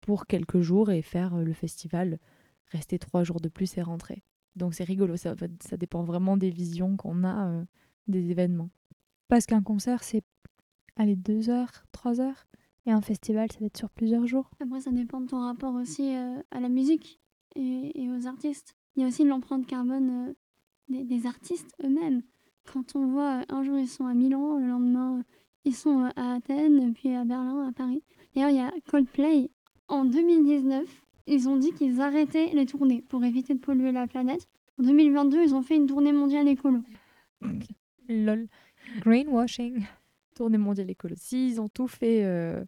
pour 0.00 0.26
quelques 0.26 0.60
jours 0.60 0.90
et 0.90 1.02
faire 1.02 1.36
le 1.36 1.52
festival 1.52 2.18
rester 2.68 2.98
trois 2.98 3.24
jours 3.24 3.40
de 3.40 3.48
plus 3.48 3.76
et 3.78 3.82
rentrer. 3.82 4.22
Donc 4.54 4.74
c'est 4.74 4.84
rigolo, 4.84 5.16
ça, 5.16 5.34
ça 5.60 5.76
dépend 5.76 6.02
vraiment 6.02 6.36
des 6.36 6.50
visions 6.50 6.96
qu'on 6.96 7.24
a 7.24 7.48
euh, 7.48 7.64
des 8.08 8.30
événements. 8.30 8.70
Parce 9.28 9.46
qu'un 9.46 9.62
concert, 9.62 10.02
c'est 10.02 10.24
aller 10.96 11.16
deux 11.16 11.50
heures, 11.50 11.84
trois 11.92 12.20
heures, 12.20 12.46
et 12.86 12.92
un 12.92 13.02
festival, 13.02 13.50
ça 13.52 13.58
va 13.60 13.66
être 13.66 13.76
sur 13.76 13.90
plusieurs 13.90 14.26
jours. 14.26 14.50
Après, 14.60 14.80
ça 14.80 14.92
dépend 14.92 15.20
de 15.20 15.26
ton 15.26 15.40
rapport 15.40 15.74
aussi 15.74 16.14
euh, 16.14 16.40
à 16.50 16.60
la 16.60 16.68
musique 16.68 17.20
et, 17.54 18.08
aux 18.10 18.26
artistes. 18.26 18.76
Il 18.94 19.02
y 19.02 19.04
a 19.04 19.08
aussi 19.08 19.24
l'empreinte 19.24 19.66
carbone 19.66 20.34
euh, 20.90 21.04
des, 21.04 21.26
artistes 21.26 21.74
eux-mêmes. 21.84 22.22
Quand 22.72 22.96
on 22.96 23.06
voit 23.06 23.42
un 23.48 23.62
jour 23.62 23.78
ils 23.78 23.88
sont 23.88 24.06
à 24.06 24.14
Milan, 24.14 24.58
le 24.58 24.68
lendemain 24.68 25.22
ils 25.64 25.74
sont 25.74 26.08
à 26.16 26.34
Athènes, 26.34 26.92
puis 26.94 27.14
à 27.14 27.24
Berlin, 27.24 27.68
à 27.68 27.72
Paris. 27.72 28.02
D'ailleurs, 28.34 28.50
il 28.50 28.56
y 28.56 28.60
a 28.60 28.72
Coldplay 28.88 29.50
en 29.88 30.04
2019 30.04 31.06
ils 31.26 31.48
ont 31.48 31.56
dit 31.56 31.72
qu'ils 31.72 32.00
arrêtaient 32.00 32.50
les 32.52 32.66
tournées 32.66 33.02
pour 33.08 33.24
éviter 33.24 33.54
de 33.54 33.58
polluer 33.58 33.92
la 33.92 34.06
planète. 34.06 34.46
En 34.78 34.84
2022, 34.84 35.42
ils 35.42 35.54
ont 35.54 35.62
fait 35.62 35.76
une 35.76 35.86
tournée 35.86 36.12
mondiale 36.12 36.48
écolo. 36.48 36.80
Lol. 38.08 38.46
Greenwashing. 39.00 39.84
Tournée 40.34 40.58
mondiale 40.58 40.90
écolo. 40.90 41.14
S'ils 41.18 41.60
ont 41.60 41.68
tout 41.68 41.88
fait 41.88 42.24
euh, 42.24 42.64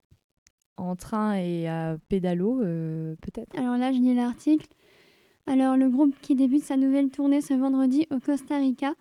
en 0.76 0.96
train 0.96 1.34
et 1.34 1.68
à 1.68 1.96
pédalo, 2.08 2.60
euh, 2.62 3.14
peut-être. 3.20 3.56
Alors 3.56 3.76
là, 3.76 3.92
je 3.92 3.98
lis 3.98 4.14
l'article. 4.14 4.66
Alors, 5.46 5.76
le 5.76 5.88
groupe 5.88 6.14
qui 6.20 6.34
débute 6.34 6.64
sa 6.64 6.76
nouvelle 6.76 7.10
tournée 7.10 7.40
ce 7.40 7.54
vendredi 7.54 8.06
au 8.10 8.18
Costa 8.18 8.58
Rica, 8.58 8.94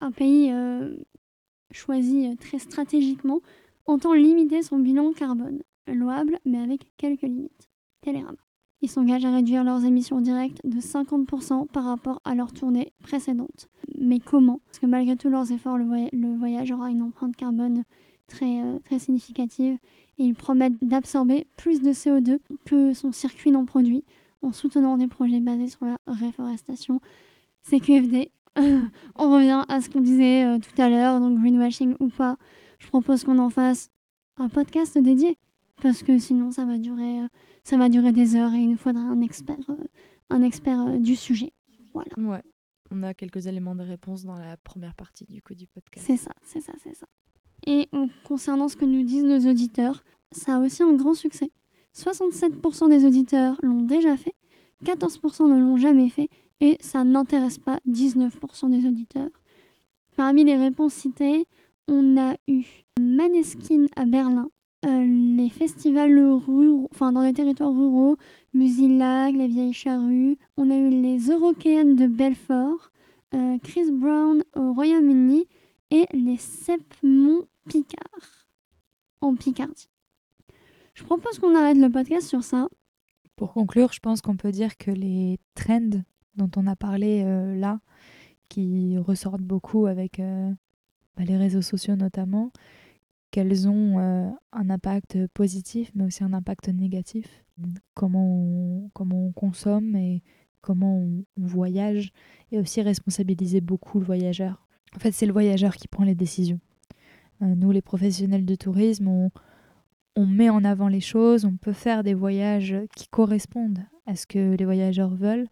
un 0.00 0.10
pays 0.10 0.50
euh, 0.52 0.96
choisi 1.70 2.36
très 2.36 2.58
stratégiquement, 2.58 3.40
entend 3.86 4.12
limiter 4.12 4.62
son 4.62 4.78
bilan 4.78 5.12
carbone. 5.12 5.62
Louable, 5.86 6.38
mais 6.44 6.58
avec 6.58 6.92
quelques 6.98 7.22
limites. 7.22 7.68
Télérama. 8.02 8.38
Ils 8.80 8.90
s'engagent 8.90 9.24
à 9.24 9.32
réduire 9.32 9.64
leurs 9.64 9.84
émissions 9.84 10.20
directes 10.20 10.60
de 10.64 10.80
50% 10.80 11.66
par 11.66 11.84
rapport 11.84 12.20
à 12.24 12.34
leur 12.34 12.52
tournée 12.52 12.92
précédente. 13.02 13.68
Mais 13.98 14.20
comment? 14.20 14.60
Parce 14.66 14.78
que 14.78 14.86
malgré 14.86 15.16
tous 15.16 15.30
leurs 15.30 15.50
efforts, 15.50 15.78
le, 15.78 16.36
voyage 16.36 16.70
aura 16.70 16.90
une 16.90 17.02
empreinte 17.02 17.34
carbone 17.34 17.82
très, 18.28 18.62
euh, 18.62 18.78
très 18.84 19.00
significative 19.00 19.78
et 20.18 20.24
ils 20.24 20.34
promettent 20.34 20.82
d'absorber 20.82 21.46
plus 21.56 21.80
de 21.80 21.90
CO2 21.90 22.38
que 22.66 22.92
son 22.92 23.10
circuit 23.10 23.50
non 23.50 23.64
produit 23.64 24.04
en 24.42 24.52
soutenant 24.52 24.96
des 24.96 25.08
projets 25.08 25.40
basés 25.40 25.68
sur 25.68 25.84
la 25.84 25.96
réforestation. 26.06 27.00
CQFD, 27.62 28.30
on 29.16 29.34
revient 29.34 29.64
à 29.68 29.80
ce 29.80 29.88
qu'on 29.90 30.00
disait 30.00 30.44
euh, 30.44 30.58
tout 30.58 30.80
à 30.80 30.88
l'heure, 30.88 31.20
donc 31.20 31.38
greenwashing 31.38 31.94
ou 32.00 32.08
pas, 32.08 32.36
je 32.78 32.88
propose 32.88 33.24
qu'on 33.24 33.38
en 33.38 33.50
fasse 33.50 33.90
un 34.36 34.48
podcast 34.48 34.96
dédié 34.98 35.38
parce 35.82 36.02
que 36.02 36.18
sinon 36.18 36.50
ça 36.50 36.64
va 36.64 36.78
durer... 36.78 37.20
Euh, 37.20 37.28
ça 37.68 37.76
va 37.76 37.90
durer 37.90 38.12
des 38.12 38.34
heures 38.34 38.54
et 38.54 38.60
il 38.60 38.70
nous 38.70 38.78
faudra 38.78 39.02
un 39.02 39.20
expert, 39.20 39.58
euh, 39.68 39.74
un 40.30 40.40
expert 40.40 40.80
euh, 40.86 40.96
du 40.96 41.14
sujet. 41.14 41.52
Voilà. 41.92 42.10
Ouais. 42.16 42.42
On 42.90 43.02
a 43.02 43.12
quelques 43.12 43.46
éléments 43.46 43.74
de 43.74 43.82
réponse 43.82 44.24
dans 44.24 44.38
la 44.38 44.56
première 44.56 44.94
partie 44.94 45.26
du 45.26 45.42
coup 45.42 45.54
du 45.54 45.66
podcast. 45.66 46.06
C'est 46.06 46.16
ça, 46.16 46.30
c'est 46.42 46.62
ça, 46.62 46.72
c'est 46.82 46.94
ça. 46.94 47.06
Et 47.66 47.90
concernant 48.24 48.68
ce 48.68 48.76
que 48.76 48.86
nous 48.86 49.02
disent 49.02 49.24
nos 49.24 49.50
auditeurs, 49.50 50.02
ça 50.32 50.56
a 50.56 50.60
aussi 50.60 50.82
un 50.82 50.94
grand 50.94 51.12
succès. 51.12 51.50
67% 51.94 52.88
des 52.88 53.04
auditeurs 53.04 53.58
l'ont 53.62 53.82
déjà 53.82 54.16
fait, 54.16 54.34
14% 54.86 55.48
ne 55.48 55.60
l'ont 55.60 55.76
jamais 55.76 56.08
fait, 56.08 56.30
et 56.60 56.76
ça 56.80 57.04
n'intéresse 57.04 57.58
pas 57.58 57.80
19% 57.88 58.70
des 58.70 58.86
auditeurs. 58.86 59.30
Parmi 60.16 60.44
les 60.44 60.56
réponses 60.56 60.94
citées, 60.94 61.46
on 61.86 62.16
a 62.18 62.36
eu 62.48 62.64
Maneskin 62.98 63.86
à 63.96 64.04
Berlin, 64.04 64.50
euh, 64.86 65.04
les 65.36 65.48
festivals 65.48 66.18
ruraux, 66.18 66.88
enfin 66.92 67.12
dans 67.12 67.22
les 67.22 67.32
territoires 67.32 67.72
ruraux, 67.72 68.16
Musilag, 68.54 69.34
les 69.34 69.48
Vieilles 69.48 69.72
Charrues. 69.72 70.36
On 70.56 70.70
a 70.70 70.76
eu 70.76 70.90
les 70.90 71.30
Eurokéennes 71.30 71.96
de 71.96 72.06
Belfort, 72.06 72.90
euh, 73.34 73.58
Chris 73.62 73.90
Brown 73.90 74.42
au 74.56 74.72
Royaume-Uni 74.72 75.46
et 75.90 76.06
les 76.12 76.36
Sepmont 76.36 77.46
Picard 77.68 78.48
en 79.20 79.34
Picardie. 79.34 79.88
Je 80.94 81.04
propose 81.04 81.38
qu'on 81.38 81.54
arrête 81.54 81.78
le 81.78 81.90
podcast 81.90 82.26
sur 82.26 82.42
ça. 82.42 82.68
Pour 83.36 83.52
conclure, 83.52 83.92
je 83.92 84.00
pense 84.00 84.20
qu'on 84.20 84.36
peut 84.36 84.50
dire 84.50 84.76
que 84.76 84.90
les 84.90 85.38
trends 85.54 86.02
dont 86.38 86.50
on 86.56 86.66
a 86.66 86.76
parlé 86.76 87.22
euh, 87.24 87.54
là, 87.54 87.80
qui 88.48 88.96
ressortent 88.96 89.42
beaucoup 89.42 89.86
avec 89.86 90.22
bah, 91.18 91.24
les 91.24 91.36
réseaux 91.36 91.60
sociaux 91.60 91.96
notamment, 91.96 92.50
qu'elles 93.30 93.68
ont 93.68 93.98
euh, 93.98 94.30
un 94.52 94.70
impact 94.70 95.26
positif, 95.28 95.90
mais 95.94 96.04
aussi 96.04 96.24
un 96.24 96.32
impact 96.32 96.68
négatif. 96.68 97.44
Comment 97.94 98.24
on, 98.24 98.90
comment 98.94 99.26
on 99.26 99.32
consomme 99.32 99.96
et 99.96 100.22
comment 100.60 100.98
on, 100.98 101.24
voyage, 101.36 102.10
et 102.52 102.58
aussi 102.58 102.82
responsabiliser 102.82 103.60
beaucoup 103.60 104.00
le 104.00 104.04
voyageur. 104.04 104.66
En 104.94 104.98
fait, 104.98 105.12
c'est 105.12 105.26
le 105.26 105.32
voyageur 105.32 105.76
qui 105.76 105.88
prend 105.88 106.04
les 106.04 106.14
décisions. 106.14 106.60
Euh, 107.42 107.54
nous, 107.54 107.70
les 107.70 107.82
professionnels 107.82 108.44
de 108.44 108.54
tourisme, 108.54 109.08
on 110.16 110.26
met 110.26 110.50
en 110.50 110.64
avant 110.64 110.88
les 110.88 111.00
choses, 111.00 111.44
on 111.44 111.56
peut 111.56 111.72
faire 111.72 112.02
des 112.02 112.14
voyages 112.14 112.76
qui 112.96 113.08
correspondent 113.08 113.84
à 114.06 114.16
ce 114.16 114.26
que 114.26 114.56
les 114.56 114.64
voyageurs 114.64 115.14
veulent, 115.14 115.48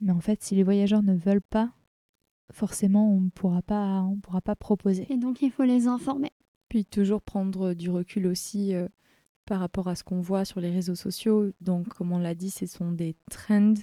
mais 0.00 0.12
en 0.12 0.20
fait, 0.20 0.42
si 0.42 0.54
les 0.54 0.62
voyageurs 0.62 1.02
ne 1.02 1.14
veulent 1.14 1.40
pas, 1.40 1.72
forcément, 2.52 3.10
on 3.12 3.20
ne 3.20 3.30
pourra 3.30 3.62
pas, 3.62 4.02
on 4.02 4.16
pourra 4.16 4.40
pas 4.40 4.56
proposer. 4.56 5.06
Et 5.10 5.16
donc, 5.16 5.42
il 5.42 5.50
faut 5.50 5.64
les 5.64 5.86
informer. 5.86 6.32
Puis 6.68 6.84
toujours 6.84 7.22
prendre 7.22 7.74
du 7.74 7.90
recul 7.90 8.26
aussi 8.26 8.74
euh, 8.74 8.88
par 9.46 9.60
rapport 9.60 9.88
à 9.88 9.94
ce 9.94 10.04
qu'on 10.04 10.20
voit 10.20 10.44
sur 10.44 10.60
les 10.60 10.70
réseaux 10.70 10.94
sociaux. 10.94 11.52
Donc, 11.60 11.88
comme 11.88 12.12
on 12.12 12.18
l'a 12.18 12.34
dit, 12.34 12.50
ce 12.50 12.66
sont 12.66 12.92
des 12.92 13.16
trends, 13.30 13.74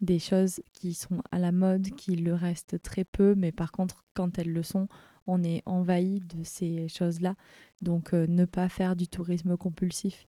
des 0.00 0.18
choses 0.18 0.60
qui 0.72 0.94
sont 0.94 1.22
à 1.30 1.38
la 1.38 1.52
mode, 1.52 1.90
qui 1.90 2.16
le 2.16 2.34
restent 2.34 2.80
très 2.82 3.04
peu, 3.04 3.34
mais 3.34 3.52
par 3.52 3.72
contre, 3.72 4.04
quand 4.14 4.38
elles 4.38 4.52
le 4.52 4.62
sont, 4.62 4.88
on 5.26 5.42
est 5.42 5.62
envahi 5.66 6.20
de 6.20 6.42
ces 6.42 6.88
choses-là. 6.88 7.36
Donc, 7.82 8.14
euh, 8.14 8.26
ne 8.26 8.46
pas 8.46 8.68
faire 8.68 8.96
du 8.96 9.06
tourisme 9.06 9.56
compulsif, 9.56 10.26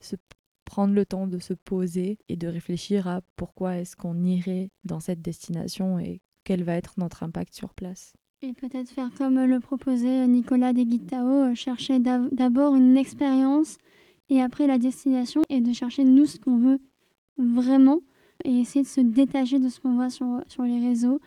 se 0.00 0.16
prendre 0.64 0.94
le 0.94 1.06
temps 1.06 1.26
de 1.26 1.38
se 1.38 1.54
poser 1.54 2.18
et 2.28 2.36
de 2.36 2.48
réfléchir 2.48 3.06
à 3.08 3.20
pourquoi 3.36 3.76
est-ce 3.76 3.96
qu'on 3.96 4.22
irait 4.24 4.70
dans 4.84 5.00
cette 5.00 5.22
destination 5.22 5.98
et 5.98 6.20
quel 6.44 6.62
va 6.62 6.74
être 6.74 6.94
notre 6.98 7.22
impact 7.22 7.54
sur 7.54 7.74
place. 7.74 8.12
Et 8.42 8.52
peut-être 8.52 8.90
faire 8.90 9.10
comme 9.16 9.42
le 9.42 9.60
proposait 9.60 10.26
Nicolas 10.26 10.72
Deguitao, 10.72 11.26
euh, 11.26 11.54
chercher 11.54 11.98
d'abord 11.98 12.74
une 12.74 12.96
expérience 12.96 13.78
et 14.28 14.42
après 14.42 14.66
la 14.66 14.78
destination 14.78 15.42
et 15.48 15.60
de 15.60 15.72
chercher 15.72 16.04
nous 16.04 16.26
ce 16.26 16.38
qu'on 16.38 16.58
veut 16.58 16.78
vraiment 17.38 18.00
et 18.44 18.60
essayer 18.60 18.82
de 18.82 18.88
se 18.88 19.00
détacher 19.00 19.58
de 19.58 19.68
ce 19.68 19.80
qu'on 19.80 19.94
voit 19.94 20.10
sur, 20.10 20.42
sur 20.46 20.64
les 20.64 20.78
réseaux. 20.78 21.20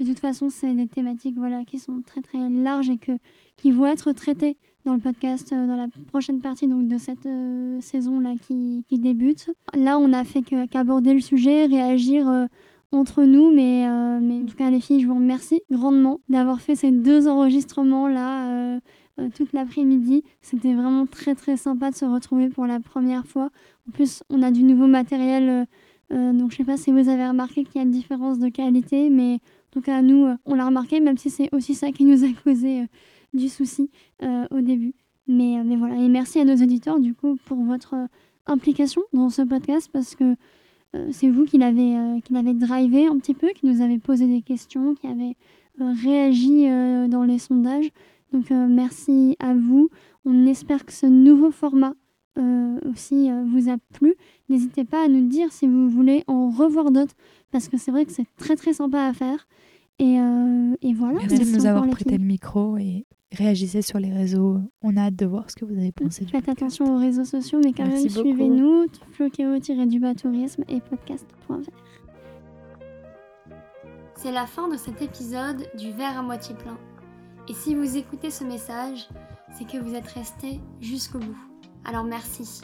De 0.00 0.06
toute 0.06 0.18
façon, 0.18 0.48
c'est 0.50 0.74
des 0.74 0.86
thématiques 0.86 1.36
voilà, 1.36 1.64
qui 1.64 1.78
sont 1.78 2.02
très 2.04 2.22
très 2.22 2.48
larges 2.48 2.90
et 2.90 2.98
que, 2.98 3.12
qui 3.56 3.70
vont 3.70 3.86
être 3.86 4.12
traitées 4.12 4.56
dans 4.84 4.94
le 4.94 5.00
podcast 5.00 5.52
euh, 5.52 5.66
dans 5.66 5.76
la 5.76 5.86
prochaine 6.08 6.40
partie 6.40 6.66
donc, 6.66 6.88
de 6.88 6.98
cette 6.98 7.26
euh, 7.26 7.80
saison-là 7.80 8.34
qui, 8.40 8.84
qui, 8.88 8.98
débute. 8.98 9.50
Là, 9.74 9.98
on 9.98 10.12
a 10.12 10.24
fait 10.24 10.42
qu'aborder 10.42 11.14
le 11.14 11.20
sujet, 11.20 11.66
réagir 11.66 12.48
entre 12.92 13.24
nous. 13.24 13.52
Mais, 13.52 13.86
euh, 13.88 14.20
mais 14.20 14.42
en 14.42 14.46
tout 14.46 14.56
cas, 14.56 14.70
les 14.70 14.80
filles, 14.80 15.00
je 15.00 15.06
vous 15.06 15.14
remercie 15.14 15.62
grandement 15.70 16.20
d'avoir 16.28 16.60
fait 16.60 16.76
ces 16.76 16.90
deux 16.90 17.26
enregistrements-là 17.26 18.46
euh, 18.46 18.80
euh, 19.18 19.28
toute 19.34 19.52
l'après-midi. 19.52 20.22
C'était 20.40 20.74
vraiment 20.74 21.06
très, 21.06 21.34
très 21.34 21.56
sympa 21.56 21.90
de 21.90 21.96
se 21.96 22.04
retrouver 22.04 22.48
pour 22.48 22.66
la 22.66 22.80
première 22.80 23.26
fois. 23.26 23.50
En 23.88 23.92
plus, 23.92 24.22
on 24.30 24.42
a 24.42 24.50
du 24.50 24.62
nouveau 24.62 24.86
matériel. 24.86 25.66
donc, 26.10 26.52
je 26.52 26.58
sais 26.58 26.64
pas 26.64 26.76
si 26.76 26.92
vous 26.92 27.08
avez 27.08 27.26
remarqué 27.26 27.64
qu'il 27.64 27.76
y 27.76 27.78
a 27.78 27.82
une 27.82 27.90
différence 27.90 28.38
de 28.38 28.48
qualité, 28.48 29.08
mais 29.08 29.40
tout 29.72 29.80
cas, 29.80 30.02
nous, 30.02 30.28
on 30.44 30.54
l'a 30.54 30.66
remarqué, 30.66 31.00
même 31.00 31.16
si 31.16 31.30
c'est 31.30 31.48
aussi 31.52 31.74
ça 31.74 31.90
qui 31.92 32.04
nous 32.04 32.24
a 32.24 32.28
causé 32.44 32.86
du 33.32 33.48
souci 33.48 33.90
au 34.22 34.60
début. 34.60 34.94
Mais, 35.26 35.62
mais 35.64 35.76
voilà, 35.76 35.96
et 35.96 36.08
merci 36.08 36.40
à 36.40 36.44
nos 36.44 36.54
auditeurs, 36.54 37.00
du 37.00 37.14
coup, 37.14 37.36
pour 37.46 37.58
votre 37.58 37.94
implication 38.46 39.02
dans 39.12 39.30
ce 39.30 39.42
podcast, 39.42 39.88
parce 39.92 40.14
que 40.14 40.36
euh, 40.94 41.08
c'est 41.10 41.28
vous 41.28 41.44
qui 41.44 41.58
l'avez 41.58 41.96
euh, 41.96 42.20
qui 42.20 42.32
l'avez 42.32 42.54
drivé 42.54 43.06
un 43.06 43.18
petit 43.18 43.34
peu, 43.34 43.48
qui 43.48 43.66
nous 43.66 43.80
avez 43.80 43.98
posé 43.98 44.26
des 44.26 44.42
questions, 44.42 44.94
qui 44.94 45.06
avez 45.06 45.36
euh, 45.80 45.92
réagi 46.02 46.66
dans 47.08 47.24
les 47.24 47.38
sondages. 47.38 47.90
Donc 48.32 48.50
merci 48.50 49.36
à 49.40 49.54
vous. 49.54 49.90
On 50.24 50.46
espère 50.46 50.86
que 50.86 50.92
ce 50.92 51.06
nouveau 51.06 51.50
format 51.50 51.94
aussi 52.90 53.30
vous 53.46 53.68
a 53.68 53.76
plu. 53.94 54.14
N'hésitez 54.48 54.84
pas 54.84 55.04
à 55.04 55.08
nous 55.08 55.26
dire 55.26 55.52
si 55.52 55.66
vous 55.66 55.88
voulez 55.88 56.24
en 56.26 56.50
revoir 56.50 56.90
d'autres, 56.90 57.14
parce 57.50 57.68
que 57.68 57.76
c'est 57.76 57.90
vrai 57.90 58.04
que 58.04 58.12
c'est 58.12 58.26
très 58.36 58.56
très 58.56 58.72
sympa 58.72 59.02
à 59.02 59.12
faire. 59.12 59.46
Et, 59.98 60.16
et 60.82 60.94
voilà. 60.94 61.18
Merci, 61.20 61.38
de 61.38 61.56
nous 61.56 61.66
avoir 61.66 61.86
prêté 61.88 62.18
le 62.18 62.24
micro 62.24 62.76
et 62.76 63.06
réagissez 63.32 63.82
sur 63.82 63.98
les 63.98 64.12
réseaux. 64.12 64.58
On 64.82 64.96
a 64.96 65.02
hâte 65.02 65.16
de 65.16 65.26
voir 65.26 65.50
ce 65.50 65.56
que 65.56 65.64
vous 65.64 65.76
avez 65.76 65.92
pensé. 65.92 66.26
Faites 66.26 66.48
attention 66.48 66.94
aux 66.94 66.98
réseaux 66.98 67.24
sociaux, 67.24 67.60
mais 67.64 67.72
quand 67.72 67.86
même 67.86 68.08
suivez-nous, 68.08 68.86
floqueo-du 69.12 70.00
bas 70.00 70.14
tourisme 70.14 70.64
et 70.68 70.80
podcast.vert. 70.80 71.60
C'est 74.16 74.32
la 74.32 74.46
fin 74.46 74.68
de 74.68 74.76
cet 74.76 75.02
épisode 75.02 75.66
du 75.76 75.90
verre 75.90 76.18
à 76.18 76.22
moitié 76.22 76.54
plein. 76.54 76.78
Et 77.48 77.54
si 77.54 77.74
vous 77.74 77.96
écoutez 77.96 78.30
ce 78.30 78.44
message, 78.44 79.08
c'est 79.50 79.66
que 79.66 79.78
vous 79.78 79.94
êtes 79.94 80.06
resté 80.06 80.60
jusqu'au 80.80 81.18
bout. 81.18 81.51
Alors 81.84 82.04
merci. 82.04 82.60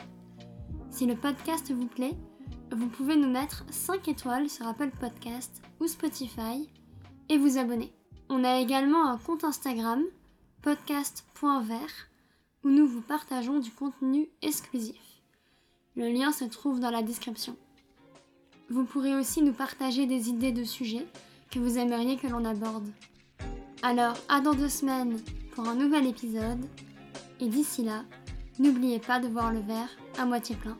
Si 0.90 1.06
le 1.06 1.16
podcast 1.16 1.72
vous 1.72 1.86
plaît, 1.86 2.16
vous 2.72 2.88
pouvez 2.88 3.16
nous 3.16 3.30
mettre 3.30 3.64
5 3.70 4.06
étoiles 4.08 4.48
sur 4.48 4.66
Apple 4.66 4.90
Podcast 4.90 5.62
ou 5.80 5.86
Spotify 5.86 6.68
et 7.28 7.38
vous 7.38 7.58
abonner. 7.58 7.92
On 8.28 8.44
a 8.44 8.60
également 8.60 9.08
un 9.08 9.18
compte 9.18 9.44
Instagram 9.44 10.02
podcast.vert 10.62 12.08
où 12.64 12.70
nous 12.70 12.86
vous 12.86 13.00
partageons 13.00 13.58
du 13.58 13.70
contenu 13.70 14.28
exclusif. 14.42 15.00
Le 15.96 16.08
lien 16.08 16.30
se 16.30 16.44
trouve 16.44 16.78
dans 16.78 16.90
la 16.90 17.02
description. 17.02 17.56
Vous 18.70 18.84
pourrez 18.84 19.16
aussi 19.16 19.42
nous 19.42 19.52
partager 19.52 20.06
des 20.06 20.28
idées 20.28 20.52
de 20.52 20.64
sujets 20.64 21.06
que 21.50 21.58
vous 21.58 21.78
aimeriez 21.78 22.16
que 22.16 22.26
l'on 22.26 22.44
aborde. 22.44 22.88
Alors, 23.82 24.16
à 24.28 24.40
dans 24.40 24.54
deux 24.54 24.68
semaines 24.68 25.18
pour 25.54 25.66
un 25.68 25.74
nouvel 25.74 26.06
épisode. 26.06 26.64
Et 27.40 27.48
d'ici 27.48 27.84
là, 27.84 28.04
n'oubliez 28.58 28.98
pas 28.98 29.20
de 29.20 29.28
voir 29.28 29.52
le 29.52 29.60
verre 29.60 29.90
à 30.18 30.24
moitié 30.24 30.56
plein. 30.56 30.76